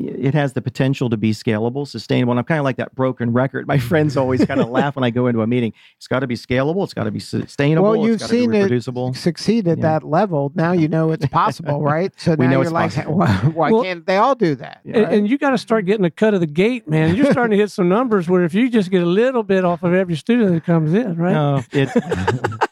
it 0.06 0.34
has 0.34 0.52
the 0.52 0.62
potential 0.62 1.10
to 1.10 1.16
be 1.16 1.32
scalable, 1.32 1.86
sustainable. 1.86 2.32
And 2.32 2.38
I'm 2.38 2.44
kind 2.44 2.58
of 2.58 2.64
like 2.64 2.76
that 2.76 2.94
broken 2.94 3.32
record. 3.32 3.66
My 3.66 3.78
friends 3.78 4.16
always 4.16 4.44
kind 4.44 4.60
of 4.60 4.68
laugh 4.70 4.94
when 4.96 5.04
I 5.04 5.10
go 5.10 5.26
into 5.26 5.42
a 5.42 5.46
meeting. 5.46 5.72
It's 5.96 6.06
got 6.06 6.20
to 6.20 6.26
be 6.26 6.34
scalable. 6.36 6.84
It's 6.84 6.94
got 6.94 7.04
to 7.04 7.10
be 7.10 7.20
sustainable. 7.20 7.90
Well, 7.90 8.06
you've 8.06 8.20
it's 8.20 8.28
seen 8.28 8.52
it 8.54 8.58
reproducible. 8.58 9.14
succeed 9.14 9.68
at 9.68 9.78
Yeah. 9.78 9.82
that 10.00 10.04
level. 10.04 10.52
Now 10.54 10.72
you 10.72 10.88
know 10.88 11.10
it's 11.12 11.26
possible, 11.26 11.82
right? 11.94 12.12
So 12.18 12.32
We 12.34 12.46
now 12.46 12.50
know 12.50 12.56
you're 12.58 12.62
it's 12.64 12.72
like, 12.72 12.94
possible. 12.94 13.16
why, 13.18 13.28
why 13.54 13.70
Well- 13.72 13.82
can't 13.82 14.06
they 14.06 14.16
all 14.16 14.34
do 14.34 14.54
that? 14.56 14.80
Yeah. 14.84 14.98
And, 14.98 15.12
and 15.14 15.28
you 15.30 15.38
got 15.38 15.50
to 15.50 15.58
start 15.58 15.86
getting 15.86 16.04
a 16.04 16.10
cut 16.10 16.34
of 16.34 16.40
the 16.40 16.46
gate, 16.46 16.88
man. 16.88 17.14
You're 17.16 17.30
starting 17.32 17.52
to 17.52 17.56
hit 17.56 17.70
some 17.70 17.88
numbers 17.88 18.28
where 18.28 18.44
if 18.44 18.54
you 18.54 18.68
just 18.70 18.90
get 18.90 19.02
a 19.02 19.06
little 19.06 19.42
bit 19.42 19.64
off 19.64 19.82
of 19.82 19.94
every 19.94 20.16
student 20.16 20.52
that 20.52 20.64
comes 20.64 20.92
in, 20.94 21.16
right? 21.16 21.32
No, 21.32 21.64
it's 21.72 21.92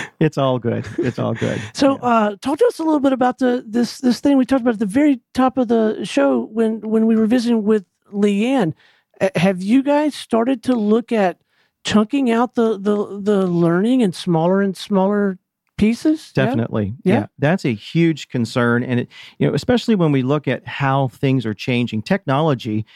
it's 0.20 0.38
all 0.38 0.58
good. 0.58 0.86
It's 0.98 1.18
all 1.18 1.34
good. 1.34 1.60
So, 1.74 1.96
uh, 1.96 2.36
talk 2.40 2.58
to 2.58 2.66
us 2.66 2.78
a 2.78 2.82
little 2.82 3.00
bit 3.00 3.12
about 3.12 3.38
the 3.38 3.64
this 3.66 3.98
this 3.98 4.20
thing 4.20 4.36
we 4.36 4.44
talked 4.44 4.62
about 4.62 4.74
at 4.74 4.80
the 4.80 4.86
very 4.86 5.20
top 5.34 5.58
of 5.58 5.68
the 5.68 6.04
show 6.04 6.44
when 6.46 6.80
when 6.80 7.06
we 7.06 7.16
were 7.16 7.26
visiting 7.26 7.64
with 7.64 7.84
Leanne. 8.12 8.74
Uh, 9.20 9.28
have 9.36 9.62
you 9.62 9.82
guys 9.82 10.14
started 10.14 10.62
to 10.64 10.74
look 10.74 11.12
at 11.12 11.38
chunking 11.84 12.30
out 12.30 12.54
the 12.54 12.78
the 12.78 13.20
the 13.20 13.46
learning 13.46 14.00
in 14.00 14.12
smaller 14.12 14.60
and 14.60 14.76
smaller 14.76 15.38
pieces? 15.82 16.32
Yeah? 16.36 16.44
Definitely. 16.44 16.94
Yeah. 17.04 17.26
That's 17.38 17.64
a 17.64 17.74
huge 17.74 18.28
concern. 18.28 18.84
And 18.84 19.00
it, 19.00 19.08
you 19.38 19.46
know, 19.46 19.54
especially 19.54 19.94
when 19.94 20.12
we 20.12 20.22
look 20.22 20.46
at 20.46 20.66
how 20.66 21.08
things 21.08 21.44
are 21.44 21.54
changing. 21.54 22.02
Technology, 22.02 22.86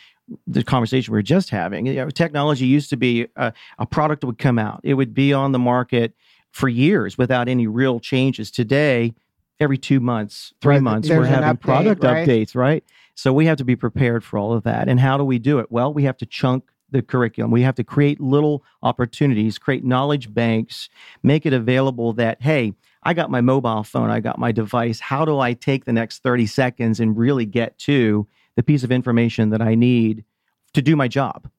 the 0.46 0.62
conversation 0.62 1.12
we 1.12 1.18
were 1.18 1.22
just 1.22 1.50
having, 1.50 1.86
you 1.86 1.94
know, 1.94 2.10
technology 2.10 2.66
used 2.66 2.90
to 2.90 2.96
be 2.96 3.26
a, 3.36 3.52
a 3.78 3.86
product 3.86 4.24
would 4.24 4.38
come 4.38 4.58
out. 4.58 4.80
It 4.82 4.94
would 4.94 5.14
be 5.14 5.32
on 5.32 5.52
the 5.52 5.58
market 5.58 6.14
for 6.56 6.70
years 6.70 7.18
without 7.18 7.48
any 7.48 7.66
real 7.66 8.00
changes. 8.00 8.50
Today, 8.50 9.14
every 9.60 9.76
two 9.76 10.00
months, 10.00 10.54
three 10.62 10.76
Right, 10.76 10.82
months, 10.82 11.10
we're 11.10 11.26
having 11.26 11.50
update, 11.50 11.60
product 11.60 12.02
right? 12.02 12.26
updates, 12.26 12.54
right? 12.54 12.82
So 13.14 13.30
we 13.30 13.44
have 13.44 13.58
to 13.58 13.64
be 13.64 13.76
prepared 13.76 14.24
for 14.24 14.38
all 14.38 14.54
of 14.54 14.62
that. 14.64 14.88
And 14.88 14.98
how 14.98 15.18
do 15.18 15.24
we 15.24 15.38
do 15.38 15.58
it? 15.58 15.70
Well, 15.70 15.92
we 15.92 16.04
have 16.04 16.16
to 16.16 16.24
chunk 16.26 16.70
the 16.90 17.02
curriculum. 17.02 17.50
We 17.50 17.60
have 17.60 17.74
to 17.74 17.84
create 17.84 18.22
little 18.22 18.64
opportunities, 18.82 19.58
create 19.58 19.84
knowledge 19.84 20.32
banks, 20.32 20.88
make 21.22 21.44
it 21.44 21.52
available 21.52 22.14
that, 22.14 22.40
hey, 22.40 22.72
I 23.02 23.12
got 23.12 23.30
my 23.30 23.42
mobile 23.42 23.82
phone, 23.82 24.08
I 24.08 24.20
got 24.20 24.38
my 24.38 24.50
device. 24.50 24.98
How 24.98 25.26
do 25.26 25.38
I 25.38 25.52
take 25.52 25.84
the 25.84 25.92
next 25.92 26.22
30 26.22 26.46
seconds 26.46 27.00
and 27.00 27.18
really 27.18 27.44
get 27.44 27.76
to 27.80 28.26
the 28.56 28.62
piece 28.62 28.82
of 28.82 28.90
information 28.90 29.50
that 29.50 29.60
I 29.60 29.74
need 29.74 30.24
to 30.72 30.80
do 30.80 30.96
my 30.96 31.06
job? 31.06 31.50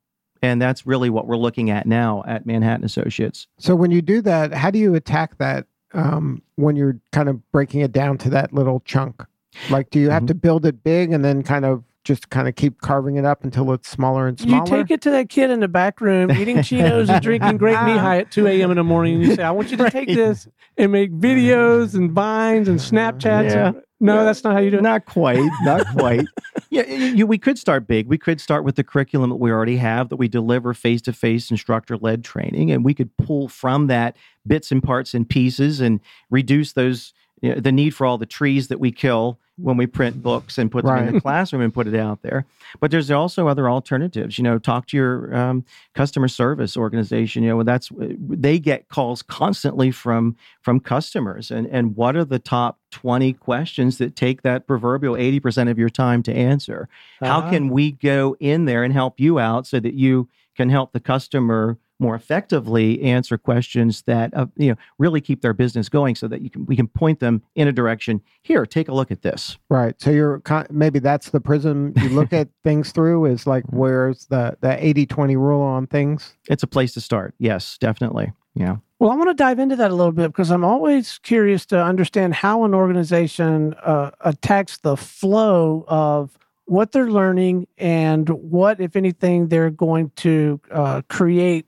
And 0.47 0.61
that's 0.61 0.87
really 0.87 1.09
what 1.09 1.27
we're 1.27 1.35
looking 1.37 1.69
at 1.69 1.85
now 1.85 2.23
at 2.25 2.45
Manhattan 2.45 2.85
Associates. 2.85 3.47
So 3.59 3.75
when 3.75 3.91
you 3.91 4.01
do 4.01 4.21
that, 4.21 4.53
how 4.53 4.71
do 4.71 4.79
you 4.79 4.95
attack 4.95 5.37
that 5.39 5.65
um, 5.93 6.41
when 6.55 6.75
you're 6.77 6.97
kind 7.11 7.27
of 7.27 7.51
breaking 7.51 7.81
it 7.81 7.91
down 7.91 8.17
to 8.19 8.29
that 8.29 8.53
little 8.53 8.79
chunk? 8.85 9.23
Like, 9.69 9.89
do 9.89 9.99
you 9.99 10.09
have 10.09 10.23
Mhm. 10.23 10.27
to 10.27 10.35
build 10.35 10.65
it 10.65 10.83
big 10.83 11.11
and 11.11 11.23
then 11.25 11.43
kind 11.43 11.65
of 11.65 11.83
just 12.05 12.29
kind 12.29 12.47
of 12.47 12.55
keep 12.55 12.79
carving 12.79 13.17
it 13.17 13.25
up 13.25 13.43
until 13.43 13.73
it's 13.73 13.89
smaller 13.89 14.27
and 14.29 14.39
smaller. 14.39 14.63
You 14.63 14.83
take 14.83 14.91
it 14.91 15.01
to 15.01 15.09
that 15.09 15.27
kid 15.27 15.49
in 15.49 15.59
the 15.59 15.67
back 15.67 15.99
room 15.99 16.31
eating 16.31 16.55
Cheetos 16.59 17.09
and 17.09 17.21
drinking 17.21 17.57
Great 17.57 17.75
Mihai 17.75 18.21
at 18.21 18.31
2 18.31 18.47
a.m. 18.47 18.71
in 18.71 18.77
the 18.77 18.83
morning, 18.85 19.15
and 19.15 19.23
you 19.25 19.35
say, 19.35 19.43
I 19.43 19.51
want 19.51 19.71
you 19.71 19.77
to 19.77 19.89
take 19.91 20.07
this 20.07 20.47
and 20.77 20.89
make 20.93 21.11
videos 21.11 21.95
and 21.95 22.11
vines 22.13 22.69
and 22.69 22.79
Snapchats. 22.79 23.49
Yeah. 23.51 23.67
and- 23.67 23.81
no, 23.99 24.25
that's 24.25 24.43
not 24.43 24.53
how 24.53 24.59
you 24.59 24.71
do 24.71 24.77
it. 24.77 24.83
Not 24.83 25.05
quite, 25.05 25.49
not 25.61 25.85
quite. 25.97 26.25
Yeah, 26.69 26.85
you, 26.85 27.25
we 27.25 27.37
could 27.37 27.57
start 27.57 27.87
big. 27.87 28.07
We 28.07 28.17
could 28.17 28.39
start 28.39 28.63
with 28.63 28.75
the 28.75 28.83
curriculum 28.83 29.29
that 29.29 29.37
we 29.37 29.51
already 29.51 29.77
have 29.77 30.09
that 30.09 30.17
we 30.17 30.27
deliver 30.27 30.73
face 30.73 31.01
to 31.03 31.13
face 31.13 31.49
instructor 31.49 31.97
led 31.97 32.23
training, 32.23 32.71
and 32.71 32.83
we 32.83 32.93
could 32.93 33.15
pull 33.17 33.47
from 33.47 33.87
that 33.87 34.15
bits 34.45 34.71
and 34.71 34.83
parts 34.83 35.13
and 35.13 35.27
pieces 35.27 35.81
and 35.81 35.99
reduce 36.29 36.73
those 36.73 37.13
you 37.41 37.53
know, 37.53 37.59
the 37.59 37.71
need 37.71 37.91
for 37.95 38.05
all 38.05 38.17
the 38.17 38.25
trees 38.25 38.67
that 38.69 38.79
we 38.79 38.91
kill 38.91 39.37
when 39.59 39.75
we 39.75 39.87
print 39.87 40.21
books 40.21 40.59
and 40.59 40.69
put 40.71 40.85
them 40.85 40.95
in 41.07 41.13
the 41.15 41.21
classroom 41.21 41.63
and 41.63 41.73
put 41.73 41.87
it 41.87 41.95
out 41.95 42.21
there. 42.21 42.45
But 42.79 42.91
there's 42.91 43.09
also 43.09 43.47
other 43.47 43.67
alternatives. 43.69 44.37
You 44.37 44.43
know, 44.43 44.59
talk 44.59 44.85
to 44.87 44.97
your 44.97 45.35
um, 45.35 45.65
customer 45.95 46.27
service 46.27 46.77
organization. 46.77 47.41
You 47.43 47.49
know, 47.49 47.63
that's 47.63 47.89
they 47.97 48.59
get 48.59 48.87
calls 48.89 49.23
constantly 49.23 49.89
from 49.89 50.35
from 50.61 50.79
customers, 50.79 51.49
and 51.49 51.65
and 51.67 51.95
what 51.95 52.15
are 52.15 52.25
the 52.25 52.37
top 52.39 52.77
twenty 52.91 53.33
questions 53.33 53.97
that 53.97 54.15
take 54.15 54.43
that 54.43 54.67
proverbial 54.67 55.17
eighty 55.17 55.39
percent 55.39 55.69
of 55.69 55.79
your 55.79 55.89
time 55.89 56.21
to 56.23 56.33
answer? 56.33 56.87
How 57.21 57.41
Ah. 57.41 57.49
can 57.49 57.69
we 57.69 57.91
go 57.93 58.35
in 58.39 58.65
there 58.65 58.83
and 58.83 58.93
help 58.93 59.19
you 59.19 59.39
out 59.39 59.65
so 59.65 59.79
that 59.79 59.95
you 59.95 60.29
can 60.55 60.69
help 60.69 60.91
the 60.91 60.99
customer 60.99 61.77
more 61.99 62.15
effectively 62.15 63.01
answer 63.01 63.37
questions 63.37 64.03
that 64.03 64.35
uh, 64.35 64.45
you 64.55 64.69
know 64.69 64.77
really 64.97 65.21
keep 65.21 65.41
their 65.41 65.53
business 65.53 65.89
going 65.89 66.15
so 66.15 66.27
that 66.27 66.41
you 66.41 66.49
can 66.49 66.65
we 66.65 66.75
can 66.75 66.87
point 66.87 67.19
them 67.19 67.41
in 67.55 67.67
a 67.67 67.71
direction 67.71 68.21
here 68.43 68.65
take 68.65 68.87
a 68.87 68.93
look 68.93 69.11
at 69.11 69.21
this. 69.21 69.57
Right. 69.69 69.99
So 69.99 70.11
you're 70.11 70.41
maybe 70.69 70.99
that's 70.99 71.29
the 71.29 71.41
prism 71.41 71.93
you 71.97 72.09
look 72.09 72.33
at 72.33 72.49
things 72.63 72.91
through 72.91 73.25
is 73.25 73.47
like 73.47 73.65
where's 73.69 74.25
the 74.25 74.57
the 74.61 74.69
80-20 74.69 75.35
rule 75.35 75.61
on 75.61 75.87
things? 75.87 76.35
it's 76.49 76.63
a 76.63 76.67
place 76.67 76.93
to 76.93 77.01
start. 77.01 77.33
Yes 77.39 77.77
definitely. 77.77 78.31
Yeah. 78.55 78.77
Well, 78.99 79.11
I 79.11 79.15
want 79.15 79.29
to 79.29 79.35
dive 79.35 79.59
into 79.59 79.75
that 79.75 79.91
a 79.91 79.93
little 79.93 80.11
bit 80.11 80.29
because 80.29 80.49
I'm 80.49 80.63
always 80.63 81.19
curious 81.19 81.67
to 81.67 81.79
understand 81.81 82.33
how 82.33 82.63
an 82.63 82.73
organization 82.73 83.75
uh, 83.83 84.09
attacks 84.21 84.79
the 84.79 84.97
flow 84.97 85.85
of 85.87 86.35
what 86.65 86.91
they're 86.91 87.11
learning 87.11 87.67
and 87.77 88.27
what, 88.29 88.81
if 88.81 88.95
anything, 88.95 89.49
they're 89.49 89.69
going 89.69 90.11
to 90.17 90.59
uh, 90.71 91.03
create 91.09 91.66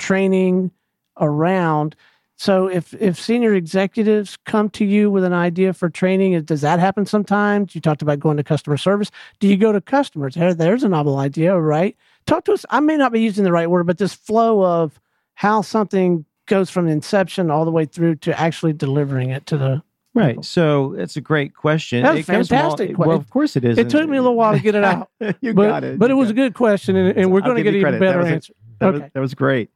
training 0.00 0.72
around. 1.20 1.94
So, 2.36 2.68
if 2.68 2.94
if 2.94 3.20
senior 3.20 3.54
executives 3.54 4.38
come 4.46 4.70
to 4.70 4.84
you 4.84 5.10
with 5.10 5.24
an 5.24 5.34
idea 5.34 5.74
for 5.74 5.90
training, 5.90 6.40
does 6.44 6.62
that 6.62 6.80
happen 6.80 7.04
sometimes? 7.04 7.74
You 7.74 7.82
talked 7.82 8.00
about 8.00 8.18
going 8.18 8.38
to 8.38 8.42
customer 8.42 8.78
service. 8.78 9.10
Do 9.40 9.46
you 9.46 9.58
go 9.58 9.72
to 9.72 9.80
customers? 9.80 10.34
There, 10.34 10.54
there's 10.54 10.82
a 10.82 10.88
novel 10.88 11.18
idea, 11.18 11.54
right? 11.60 11.96
Talk 12.26 12.44
to 12.46 12.52
us. 12.54 12.64
I 12.70 12.80
may 12.80 12.96
not 12.96 13.12
be 13.12 13.20
using 13.20 13.44
the 13.44 13.52
right 13.52 13.68
word, 13.68 13.86
but 13.86 13.98
this 13.98 14.14
flow 14.14 14.64
of 14.64 14.98
how 15.34 15.60
something 15.60 16.24
goes 16.46 16.70
from 16.70 16.88
inception 16.88 17.50
all 17.50 17.66
the 17.66 17.70
way 17.70 17.84
through 17.84 18.16
to 18.16 18.40
actually 18.40 18.72
delivering 18.72 19.30
it 19.30 19.44
to 19.46 19.56
the. 19.56 19.82
right 20.14 20.44
so 20.44 20.94
it's 20.94 21.14
a 21.16 21.20
great 21.20 21.54
question 21.54 22.02
That 22.02 22.14
was 22.14 22.28
It 22.28 22.32
goes 22.32 22.50
all- 22.50 22.58
fantastic. 22.58 22.98
well 22.98 23.12
of 23.12 23.30
course 23.30 23.54
it 23.54 23.64
is 23.64 23.78
It 23.78 23.88
took 23.88 24.08
me 24.08 24.16
a 24.16 24.20
little 24.22 24.36
while 24.36 24.54
to 24.54 24.58
get 24.58 24.74
it 24.74 24.82
out, 24.92 25.08
you 25.40 25.54
but 25.54 25.68
got 25.68 25.84
it 25.84 25.96
but 25.98 26.10
it 26.10 26.14
was 26.14 26.28
a 26.30 26.32
good 26.34 26.54
question, 26.54 26.96
and, 26.96 27.16
and 27.16 27.30
we're 27.30 27.40
going 27.42 27.54
to 27.56 27.62
get 27.62 27.74
an 27.74 27.80
even 27.80 27.98
better 28.00 28.22
answer. 28.22 28.52
That, 28.80 28.92
was, 28.92 29.02
that 29.14 29.20
was 29.20 29.34
great. 29.34 29.70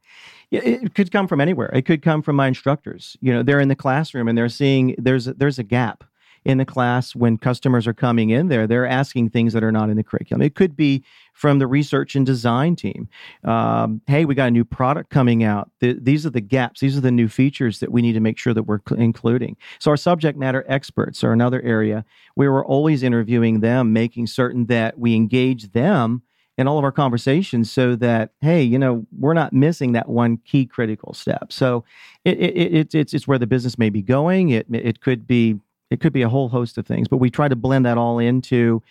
It 0.51 0.93
could 0.93 1.11
come 1.11 1.27
from 1.27 1.41
anywhere. 1.41 1.69
It 1.73 1.83
could 1.83 2.01
come 2.01 2.21
from 2.21 2.35
my 2.35 2.47
instructors. 2.47 3.17
You 3.21 3.33
know, 3.33 3.43
they're 3.43 3.59
in 3.59 3.67
the 3.67 3.75
classroom 3.75 4.27
and 4.27 4.37
they're 4.37 4.49
seeing 4.49 4.95
there's 4.97 5.27
a, 5.27 5.33
there's 5.33 5.59
a 5.59 5.63
gap 5.63 6.03
in 6.45 6.59
the 6.59 6.65
class 6.65 7.15
when 7.15 7.37
customers 7.37 7.87
are 7.87 7.93
coming 7.93 8.29
in 8.29 8.47
there. 8.49 8.67
They're 8.67 8.85
asking 8.85 9.31
things 9.31 9.51
that 9.53 9.63
are 9.63 9.71
not 9.71 9.89
in 9.89 9.97
the 9.97 10.03
curriculum. 10.03 10.43
It 10.43 10.53
could 10.53 10.75
be 10.75 11.03
from 11.33 11.57
the 11.57 11.65
research 11.65 12.15
and 12.15 12.23
design 12.25 12.75
team. 12.75 13.09
Um, 13.43 14.01
hey, 14.05 14.25
we 14.25 14.35
got 14.35 14.49
a 14.49 14.51
new 14.51 14.63
product 14.63 15.09
coming 15.09 15.43
out. 15.43 15.71
Th- 15.81 15.97
these 15.99 16.25
are 16.25 16.29
the 16.29 16.41
gaps. 16.41 16.79
These 16.79 16.95
are 16.95 17.01
the 17.01 17.11
new 17.11 17.27
features 17.27 17.79
that 17.79 17.91
we 17.91 18.03
need 18.03 18.13
to 18.13 18.19
make 18.19 18.37
sure 18.37 18.53
that 18.53 18.63
we're 18.63 18.79
cl- 18.87 19.01
including. 19.01 19.57
So 19.79 19.89
our 19.89 19.97
subject 19.97 20.37
matter 20.37 20.63
experts 20.67 21.23
are 21.23 21.33
another 21.33 21.61
area 21.63 22.05
where 22.35 22.51
we're 22.51 22.65
always 22.65 23.01
interviewing 23.01 23.61
them, 23.61 23.91
making 23.91 24.27
certain 24.27 24.67
that 24.67 24.99
we 24.99 25.15
engage 25.15 25.71
them 25.71 26.21
in 26.57 26.67
all 26.67 26.77
of 26.77 26.83
our 26.83 26.91
conversations 26.91 27.71
so 27.71 27.95
that 27.95 28.31
hey 28.41 28.61
you 28.61 28.79
know 28.79 29.05
we're 29.17 29.33
not 29.33 29.53
missing 29.53 29.91
that 29.93 30.09
one 30.09 30.37
key 30.37 30.65
critical 30.65 31.13
step. 31.13 31.51
So 31.51 31.83
it, 32.23 32.37
it, 32.39 32.57
it, 32.57 32.95
it's 32.95 33.13
it's 33.13 33.27
where 33.27 33.39
the 33.39 33.47
business 33.47 33.77
may 33.77 33.89
be 33.89 34.01
going. 34.01 34.49
It 34.49 34.67
it 34.71 35.01
could 35.01 35.27
be 35.27 35.59
it 35.89 35.99
could 35.99 36.13
be 36.13 36.21
a 36.21 36.29
whole 36.29 36.49
host 36.49 36.77
of 36.77 36.85
things 36.85 37.07
but 37.07 37.17
we 37.17 37.29
try 37.29 37.47
to 37.47 37.55
blend 37.55 37.85
that 37.85 37.97
all 37.97 38.19
into 38.19 38.81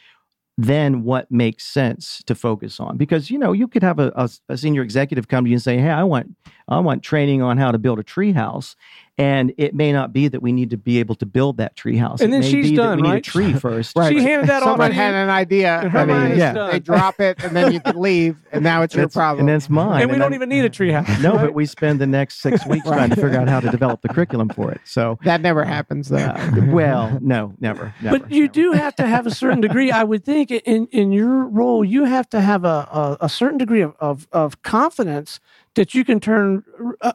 then 0.57 1.03
what 1.03 1.31
makes 1.31 1.65
sense 1.65 2.23
to 2.27 2.35
focus 2.35 2.79
on. 2.79 2.97
Because 2.97 3.31
you 3.31 3.39
know 3.39 3.53
you 3.53 3.67
could 3.67 3.83
have 3.83 3.99
a, 3.99 4.13
a, 4.15 4.29
a 4.49 4.57
senior 4.57 4.83
executive 4.83 5.29
come 5.29 5.45
to 5.45 5.51
you 5.51 5.57
and 5.57 5.63
say 5.63 5.79
hey 5.79 5.91
i 5.91 6.05
want 6.05 6.37
i 6.69 6.79
want 6.79 7.03
training 7.03 7.43
on 7.43 7.59
how 7.59 7.73
to 7.73 7.79
build 7.79 7.99
a 7.99 8.03
tree 8.03 8.33
house 8.33 8.77
and 9.17 9.53
it 9.59 9.75
may 9.75 9.93
not 9.93 10.13
be 10.13 10.27
that 10.27 10.43
we 10.43 10.51
need 10.53 10.71
to 10.71 10.77
be 10.77 10.99
able 10.99 11.15
to 11.15 11.25
build 11.27 11.57
that 11.59 11.77
tree 11.77 11.97
house 11.97 12.21
And 12.21 12.31
It 12.31 12.33
then 12.33 12.41
may 12.41 12.51
she's 12.51 12.71
be 12.71 12.77
done, 12.77 12.91
that 12.91 12.97
we 12.97 13.03
need 13.03 13.09
a 13.09 13.13
right? 13.13 13.23
tree 13.25 13.53
first 13.53 13.97
Right. 13.97 14.13
She 14.13 14.21
handed 14.23 14.49
that 14.49 14.63
off 14.65 14.71
Someone 14.71 14.91
had 14.91 15.15
an 15.15 15.31
idea. 15.31 15.81
and 15.83 15.91
her 15.93 15.99
I 16.01 16.05
mean, 16.05 16.17
mind 16.17 16.33
is 16.33 16.39
yeah. 16.41 16.53
done. 16.53 16.71
they 16.73 16.81
drop 16.81 17.21
it 17.21 17.43
and 17.45 17.55
then 17.55 17.73
you 17.73 17.79
can 17.81 17.97
leave, 18.01 18.37
and 18.51 18.65
now 18.65 18.83
it's 18.83 18.93
your 18.97 19.03
That's- 19.05 19.15
problem. 19.15 19.47
and 19.49 19.57
it's 19.57 19.71
mine 19.71 20.03
and 20.03 20.11
we 20.11 20.17
don't 20.17 20.25
I'm- 20.33 20.35
even 20.35 20.49
need 20.49 20.65
a 20.65 20.71
treehouse. 20.71 21.21
no, 21.23 21.35
right? 21.35 21.43
but 21.47 21.55
we 21.55 21.65
spend 21.67 22.01
the 22.01 22.07
next 22.09 22.41
six 22.43 22.67
weeks 22.67 22.87
trying 22.87 23.11
to 23.11 23.17
figure 23.17 23.39
out 23.39 23.49
how 23.49 23.61
to 23.61 23.71
develop 23.71 24.03
the 24.03 24.09
curriculum 24.09 24.49
for 24.49 24.73
it. 24.73 24.81
So, 24.85 25.19
that 25.25 25.41
never 25.41 25.65
happens 25.65 26.09
though. 26.09 26.17
uh, 26.17 26.51
well, 26.69 27.19
no, 27.23 27.55
never. 27.61 27.95
never 28.03 28.19
but 28.19 28.31
you 28.33 28.43
never. 28.43 28.53
do 28.53 28.73
have 28.73 28.97
to 28.97 29.07
have 29.07 29.27
a 29.27 29.31
certain 29.31 29.61
degree. 29.61 29.93
I 29.93 30.03
would 30.03 30.25
think 30.25 30.51
in 30.51 30.87
in 30.91 31.13
your 31.13 31.45
role, 31.45 31.85
you 31.85 32.05
have 32.05 32.29
to 32.31 32.41
have 32.41 32.65
a 32.65 32.89
a, 32.91 33.17
a 33.23 33.29
certain 33.29 33.59
degree 33.59 33.81
of, 33.83 33.95
of 34.01 34.27
of 34.33 34.63
confidence 34.63 35.39
that 35.77 35.95
you 35.95 36.05
can 36.05 36.21
turn 36.21 36.63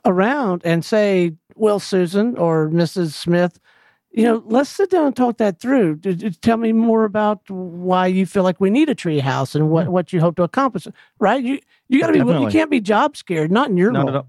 around 0.06 0.62
and 0.66 0.84
say, 0.84 1.34
"Well, 1.60 1.80
Susan 1.80 2.38
or 2.38 2.70
Mrs. 2.70 3.12
Smith." 3.14 3.60
You 4.12 4.24
know, 4.24 4.44
let's 4.48 4.72
sit 4.72 4.90
down 4.90 5.06
and 5.06 5.16
talk 5.16 5.38
that 5.38 5.60
through. 5.60 5.98
D- 5.98 6.16
d- 6.16 6.32
Tell 6.32 6.58
me 6.58 6.72
more 6.74 7.04
about 7.04 7.48
why 7.48 8.08
you 8.08 8.26
feel 8.26 8.42
like 8.42 8.60
we 8.60 8.72
need 8.72 8.90
a 8.90 8.96
tree 8.96 9.20
house 9.20 9.54
and 9.54 9.70
what, 9.70 9.88
what 9.90 10.12
you 10.12 10.20
hope 10.20 10.36
to 10.38 10.42
accomplish. 10.44 10.88
Right? 11.20 11.44
You 11.44 11.60
you 11.90 12.00
got 12.02 12.08
to 12.08 12.14
be. 12.26 12.40
You 12.42 12.48
can't 12.48 12.72
be 12.72 12.80
job 12.82 13.16
scared. 13.16 13.52
Not 13.52 13.70
in 13.70 13.78
your 13.78 13.92
Not 13.92 14.12
role. 14.12 14.28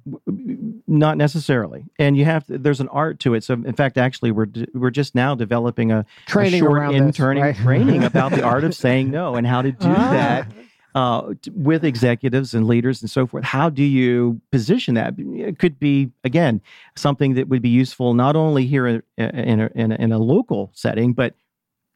Not 0.86 1.16
necessarily, 1.16 1.86
and 1.98 2.14
you 2.16 2.26
have 2.26 2.46
to, 2.48 2.58
there's 2.58 2.80
an 2.80 2.88
art 2.88 3.20
to 3.20 3.32
it. 3.32 3.42
So, 3.42 3.54
in 3.54 3.72
fact, 3.72 3.96
actually, 3.96 4.32
we're 4.32 4.48
we're 4.74 4.90
just 4.90 5.14
now 5.14 5.34
developing 5.34 5.92
a, 5.92 6.00
a 6.00 6.06
Training 6.26 6.60
short 6.60 6.72
around 6.78 6.92
this, 6.92 7.00
interning 7.02 7.42
right? 7.42 7.56
training 7.56 8.04
about 8.04 8.32
the 8.32 8.42
art 8.42 8.64
of 8.64 8.74
saying 8.84 9.10
no 9.10 9.34
and 9.36 9.46
how 9.46 9.62
to 9.62 9.72
do 9.72 9.86
Ah. 9.88 10.10
that 10.10 10.52
uh, 10.94 11.34
with 11.52 11.84
executives 11.84 12.54
and 12.54 12.66
leaders 12.66 13.00
and 13.02 13.10
so 13.10 13.26
forth. 13.26 13.44
How 13.44 13.70
do 13.70 13.82
you 13.84 14.40
position 14.50 14.94
that? 14.94 15.14
It 15.18 15.58
could 15.58 15.78
be 15.78 16.10
again 16.24 16.60
something 16.96 17.34
that 17.34 17.48
would 17.48 17.62
be 17.62 17.68
useful 17.68 18.14
not 18.14 18.36
only 18.36 18.66
here 18.66 18.86
in 18.86 19.02
in 19.18 19.60
a, 19.60 19.70
in 19.74 19.92
a, 19.92 19.94
in 19.96 20.12
a 20.12 20.18
local 20.18 20.70
setting, 20.74 21.12
but 21.12 21.34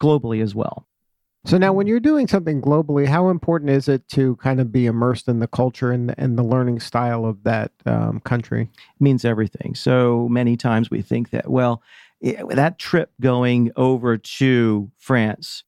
globally 0.02 0.42
as 0.42 0.54
well. 0.54 0.86
So 1.46 1.58
now, 1.58 1.74
when 1.74 1.86
you're 1.86 2.00
doing 2.00 2.26
something 2.26 2.62
globally, 2.62 3.06
how 3.06 3.28
important 3.28 3.70
is 3.70 3.86
it 3.86 4.08
to 4.08 4.36
kind 4.36 4.60
of 4.60 4.72
be 4.72 4.86
immersed 4.86 5.28
in 5.28 5.40
the 5.40 5.46
culture 5.46 5.92
and 5.92 6.08
the, 6.08 6.14
and 6.18 6.38
the 6.38 6.42
learning 6.42 6.80
style 6.80 7.26
of 7.26 7.42
that 7.42 7.70
um, 7.84 8.20
country? 8.20 8.70
means 8.98 9.26
everything. 9.26 9.74
So 9.74 10.26
many 10.30 10.56
times 10.56 10.90
we 10.90 11.02
think 11.02 11.30
that, 11.30 11.50
well, 11.50 11.82
i- 12.24 12.42
that 12.48 12.78
trip 12.78 13.12
going 13.20 13.72
over 13.76 14.16
to 14.16 14.90
France 14.96 15.64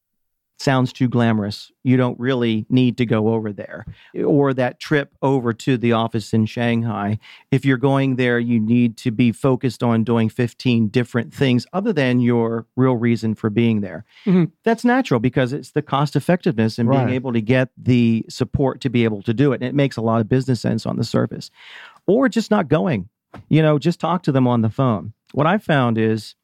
sounds 0.59 0.93
too 0.93 1.09
glamorous. 1.09 1.71
You 1.85 1.97
don't 1.97 2.19
really 2.19 2.67
need 2.69 2.97
to 2.99 3.07
go 3.07 3.29
over 3.29 3.53
there. 3.53 3.85
Or 4.25 4.55
that 4.55 4.81
trip 4.81 5.15
over 5.23 5.53
to 5.53 5.77
the 5.77 5.93
office 5.93 6.33
in 6.33 6.47
Shanghai. 6.47 7.19
If 7.51 7.65
you're 7.65 7.77
going 7.77 8.17
there, 8.17 8.39
you 8.39 8.59
need 8.59 8.97
to 8.99 9.11
be 9.11 9.33
focused 9.33 9.83
on 9.83 10.05
doing 10.05 10.29
15 10.29 10.89
different 10.89 11.33
things 11.33 11.67
other 11.73 11.93
than 11.93 12.21
your 12.21 12.67
real 12.77 12.97
reason 12.97 13.35
for 13.35 13.51
being 13.51 13.81
there. 13.83 14.05
Mhm. 14.25 14.51
That's 14.65 14.85
natural 14.85 15.21
because 15.21 15.53
it's 15.53 15.73
the 15.73 15.83
cost 15.83 16.17
effectiveness 16.17 16.79
and 16.79 16.89
being 16.91 17.11
able 17.11 17.33
to 17.33 17.41
get 17.41 17.69
the 17.77 18.25
support 18.29 18.81
to 18.81 18.91
be 18.91 19.05
able 19.05 19.23
to 19.23 19.35
do 19.35 19.53
it. 19.53 19.57
And 19.57 19.65
it 19.69 19.75
makes 19.75 19.97
a 19.97 20.03
lot 20.03 20.21
of 20.21 20.29
business 20.29 20.61
sense 20.61 20.87
on 20.87 20.97
the 20.97 21.05
surface. 21.05 21.51
Or 22.07 22.29
just 22.29 22.51
not 22.51 22.69
going 22.69 23.09
you 23.49 23.63
know, 23.63 23.79
just 23.79 24.01
talk 24.01 24.23
to 24.23 24.33
them 24.33 24.47
on 24.47 24.63
the 24.63 24.71
phone. 24.71 25.13
What 25.33 25.47
I 25.47 25.59
found 25.59 25.99
is 25.99 26.35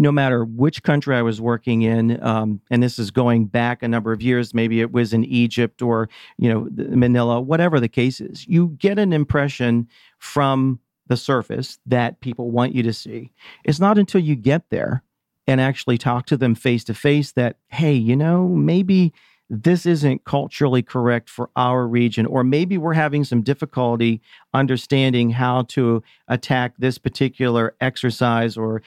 no 0.00 0.10
matter 0.10 0.44
which 0.44 0.82
country 0.82 1.14
I 1.14 1.22
was 1.22 1.40
working 1.40 1.82
in, 1.82 2.22
um, 2.24 2.60
and 2.70 2.82
this 2.82 2.98
is 2.98 3.10
going 3.10 3.46
back 3.46 3.82
a 3.82 3.88
number 3.88 4.12
of 4.12 4.22
years, 4.22 4.54
maybe 4.54 4.80
it 4.80 4.92
was 4.92 5.12
in 5.12 5.24
Egypt 5.26 5.82
or, 5.82 6.08
you 6.38 6.48
know, 6.48 6.68
Manila, 6.70 7.40
whatever 7.40 7.78
the 7.78 7.88
case 7.88 8.20
is, 8.20 8.46
you 8.48 8.68
get 8.78 8.98
an 8.98 9.12
impression 9.12 9.88
from 10.18 10.80
the 11.06 11.18
surface 11.18 11.78
that 11.84 12.20
people 12.20 12.50
want 12.50 12.74
you 12.74 12.82
to 12.82 12.94
see. 12.94 13.30
It's 13.64 13.80
not 13.80 13.98
until 13.98 14.22
you 14.22 14.36
get 14.36 14.70
there 14.70 15.02
and 15.46 15.60
actually 15.60 15.98
talk 15.98 16.24
to 16.26 16.36
them 16.36 16.54
face 16.54 16.84
to 16.84 16.94
face 16.94 17.32
that, 17.32 17.56
hey, 17.68 17.92
you 17.92 18.16
know, 18.16 18.48
maybe 18.48 19.12
this 19.52 19.84
isn't 19.84 20.24
culturally 20.24 20.80
correct 20.80 21.28
for 21.28 21.50
our 21.56 21.86
region, 21.86 22.24
or 22.24 22.44
maybe 22.44 22.78
we're 22.78 22.92
having 22.92 23.24
some 23.24 23.42
difficulty 23.42 24.20
understanding 24.54 25.30
how 25.30 25.62
to 25.62 26.02
attack 26.28 26.74
this 26.78 26.98
particular 26.98 27.74
exercise 27.80 28.56
or 28.56 28.80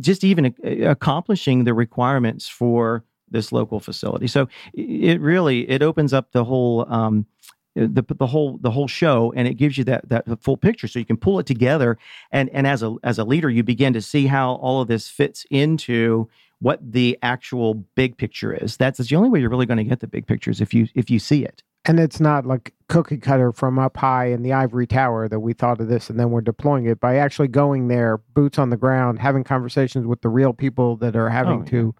just 0.00 0.24
even 0.24 0.54
a- 0.64 0.82
accomplishing 0.82 1.64
the 1.64 1.74
requirements 1.74 2.48
for 2.48 3.04
this 3.30 3.52
local 3.52 3.80
facility. 3.80 4.26
So 4.26 4.48
it 4.74 5.20
really 5.20 5.68
it 5.68 5.82
opens 5.82 6.12
up 6.12 6.32
the 6.32 6.44
whole 6.44 6.90
um, 6.92 7.26
the 7.74 8.04
the 8.08 8.26
whole 8.26 8.58
the 8.58 8.70
whole 8.70 8.88
show, 8.88 9.32
and 9.36 9.46
it 9.46 9.54
gives 9.54 9.76
you 9.76 9.84
that 9.84 10.08
that 10.08 10.24
full 10.40 10.56
picture, 10.56 10.88
so 10.88 10.98
you 10.98 11.04
can 11.04 11.16
pull 11.16 11.38
it 11.38 11.46
together. 11.46 11.98
And 12.30 12.48
and 12.50 12.66
as 12.66 12.82
a 12.82 12.96
as 13.02 13.18
a 13.18 13.24
leader, 13.24 13.50
you 13.50 13.62
begin 13.62 13.92
to 13.92 14.02
see 14.02 14.26
how 14.26 14.54
all 14.54 14.80
of 14.80 14.88
this 14.88 15.08
fits 15.08 15.44
into 15.50 16.28
what 16.58 16.80
the 16.80 17.18
actual 17.22 17.74
big 17.74 18.16
picture 18.16 18.54
is. 18.54 18.76
That's, 18.76 18.98
that's 18.98 19.10
the 19.10 19.16
only 19.16 19.28
way 19.28 19.40
you're 19.40 19.50
really 19.50 19.66
going 19.66 19.76
to 19.78 19.84
get 19.84 20.00
the 20.00 20.06
big 20.06 20.26
pictures 20.26 20.60
if 20.60 20.72
you 20.72 20.88
if 20.94 21.10
you 21.10 21.18
see 21.18 21.44
it. 21.44 21.62
And 21.88 22.00
it's 22.00 22.18
not 22.20 22.44
like 22.46 22.74
cookie 22.88 23.16
cutter 23.16 23.52
from 23.52 23.78
up 23.78 23.96
high 23.96 24.26
in 24.26 24.42
the 24.42 24.52
ivory 24.52 24.86
tower 24.86 25.28
that 25.28 25.40
we 25.40 25.52
thought 25.52 25.80
of 25.80 25.88
this 25.88 26.10
and 26.10 26.18
then 26.18 26.30
we're 26.30 26.40
deploying 26.40 26.86
it 26.86 27.00
by 27.00 27.16
actually 27.16 27.48
going 27.48 27.88
there, 27.88 28.18
boots 28.34 28.58
on 28.58 28.70
the 28.70 28.76
ground, 28.76 29.18
having 29.20 29.44
conversations 29.44 30.06
with 30.06 30.20
the 30.20 30.28
real 30.28 30.52
people 30.52 30.96
that 30.96 31.14
are 31.16 31.28
having 31.28 31.60
Oh, 31.60 31.64
yeah. 31.64 31.70
to. 31.70 31.94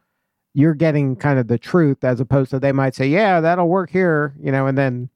You're 0.55 0.75
getting 0.75 1.17
kind 1.17 1.39
of 1.39 1.49
the 1.49 1.59
truth 1.59 2.03
as 2.03 2.19
opposed 2.19 2.51
to 2.51 2.59
they 2.59 2.73
might 2.73 2.95
say, 2.95 3.07
"Yeah, 3.09 3.41
that'll 3.41 3.69
work 3.69 3.91
here," 3.91 4.35
you 4.41 4.51
know, 4.51 4.67
and 4.67 4.77
then 4.79 5.11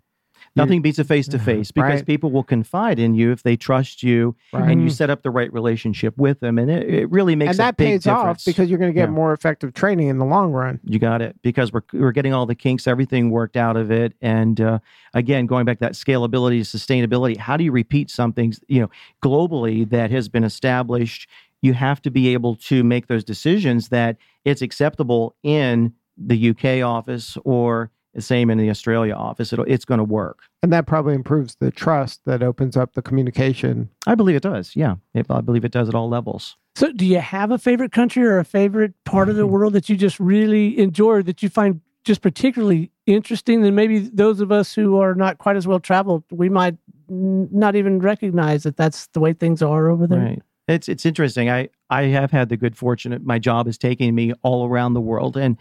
Nothing 0.60 0.82
beats 0.82 0.98
a 0.98 1.04
face 1.04 1.26
to 1.28 1.38
face 1.38 1.70
because 1.70 1.96
Right. 2.00 2.06
people 2.06 2.30
will 2.30 2.42
confide 2.42 2.98
in 2.98 3.14
you 3.14 3.32
if 3.32 3.42
they 3.42 3.56
trust 3.56 4.02
you 4.02 4.34
Right. 4.52 4.70
and 4.70 4.82
you 4.82 4.90
set 4.90 5.10
up 5.10 5.22
the 5.22 5.30
right 5.30 5.52
relationship 5.52 6.16
with 6.18 6.40
them, 6.40 6.58
and 6.58 6.70
it, 6.70 6.88
it 6.88 7.10
really 7.10 7.34
makes 7.36 7.50
and 7.50 7.54
a 7.56 7.62
that 7.62 7.76
pays 7.76 8.06
off 8.06 8.18
difference. 8.22 8.44
because 8.44 8.70
you're 8.70 8.78
going 8.78 8.90
to 8.90 8.94
get 8.94 9.08
Yeah. 9.08 9.14
more 9.14 9.32
effective 9.32 9.72
training 9.74 10.08
in 10.08 10.18
the 10.18 10.24
long 10.24 10.52
run. 10.52 10.80
You 10.84 10.98
got 10.98 11.22
it 11.22 11.36
because 11.42 11.72
we're 11.72 11.82
we're 11.92 12.12
getting 12.12 12.32
all 12.32 12.46
the 12.46 12.54
kinks, 12.54 12.86
everything 12.86 13.30
worked 13.30 13.56
out 13.56 13.76
of 13.76 13.90
it, 13.90 14.14
and 14.20 14.60
uh, 14.60 14.78
again, 15.14 15.46
going 15.46 15.64
back 15.64 15.78
to 15.78 15.84
that 15.86 15.92
scalability, 15.92 16.60
sustainability. 16.60 17.36
How 17.36 17.56
do 17.56 17.64
you 17.64 17.72
repeat 17.72 18.10
something 18.10 18.52
you 18.68 18.80
know 18.80 18.90
globally 19.22 19.88
that 19.90 20.10
has 20.10 20.28
been 20.28 20.44
established? 20.44 21.28
You 21.62 21.74
have 21.74 22.00
to 22.02 22.10
be 22.10 22.28
able 22.32 22.56
to 22.56 22.82
make 22.82 23.06
those 23.08 23.22
decisions 23.24 23.88
that 23.90 24.16
it's 24.44 24.62
acceptable 24.62 25.34
in 25.42 25.92
the 26.16 26.50
UK 26.50 26.82
office 26.82 27.36
or 27.44 27.90
same 28.18 28.50
in 28.50 28.58
the 28.58 28.70
Australia 28.70 29.14
office. 29.14 29.52
It'll, 29.52 29.64
it's 29.66 29.84
going 29.84 29.98
to 29.98 30.04
work. 30.04 30.40
And 30.62 30.72
that 30.72 30.86
probably 30.86 31.14
improves 31.14 31.56
the 31.60 31.70
trust 31.70 32.20
that 32.26 32.42
opens 32.42 32.76
up 32.76 32.94
the 32.94 33.02
communication. 33.02 33.88
I 34.06 34.14
believe 34.14 34.36
it 34.36 34.42
does. 34.42 34.74
Yeah, 34.74 34.96
It- 35.14 35.26
I 35.30 35.40
believe 35.40 35.64
it 35.64 35.72
does 35.72 35.88
at 35.88 35.94
all 35.94 36.08
levels. 36.08 36.56
So, 36.76 36.92
do 36.92 37.04
you 37.06 37.18
have 37.18 37.50
a 37.50 37.58
favorite 37.58 37.92
country 37.92 38.24
or 38.24 38.38
a 38.38 38.44
favorite 38.44 38.94
part 39.04 39.28
of 39.28 39.36
the 39.36 39.46
world 39.54 39.72
that 39.74 39.88
you 39.88 39.96
just 39.96 40.18
really 40.20 40.78
enjoy, 40.78 41.22
that 41.22 41.42
you 41.42 41.48
find 41.48 41.80
just 42.04 42.22
particularly 42.22 42.90
interesting? 43.06 43.64
And 43.64 43.76
maybe 43.76 43.98
those 43.98 44.40
of 44.40 44.50
us 44.52 44.74
who 44.74 44.98
are 44.98 45.14
not 45.14 45.38
quite 45.38 45.56
as 45.56 45.66
well 45.66 45.80
traveled, 45.80 46.24
we 46.30 46.48
might 46.48 46.76
n- 47.10 47.48
not 47.52 47.74
even 47.76 47.98
recognize 47.98 48.62
that 48.62 48.76
that's 48.76 49.06
the 49.08 49.20
way 49.20 49.32
things 49.32 49.62
are 49.62 49.88
over 49.88 50.06
there. 50.06 50.20
Right. 50.20 50.42
It's 50.68 50.88
it's 50.88 51.04
interesting. 51.04 51.50
I 51.50 51.68
I 51.90 52.02
have 52.04 52.30
had 52.30 52.48
the 52.48 52.56
good 52.56 52.76
fortune. 52.76 53.10
that 53.10 53.24
My 53.24 53.40
job 53.40 53.66
is 53.66 53.76
taking 53.76 54.14
me 54.14 54.32
all 54.42 54.68
around 54.68 54.94
the 54.94 55.00
world, 55.00 55.36
and 55.36 55.56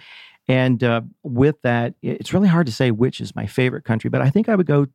and 0.50 0.84
uh, 0.84 1.02
with 1.22 1.62
that, 1.62 1.94
it's 2.02 2.34
really 2.34 2.48
hard 2.48 2.66
to 2.66 2.74
say 2.74 2.90
which 2.90 3.22
is 3.22 3.36
my 3.36 3.46
favorite 3.46 3.86
country. 3.86 4.10
But 4.10 4.22
I 4.22 4.32
think 4.32 4.50
I 4.50 4.56
would 4.56 4.66
go. 4.66 4.88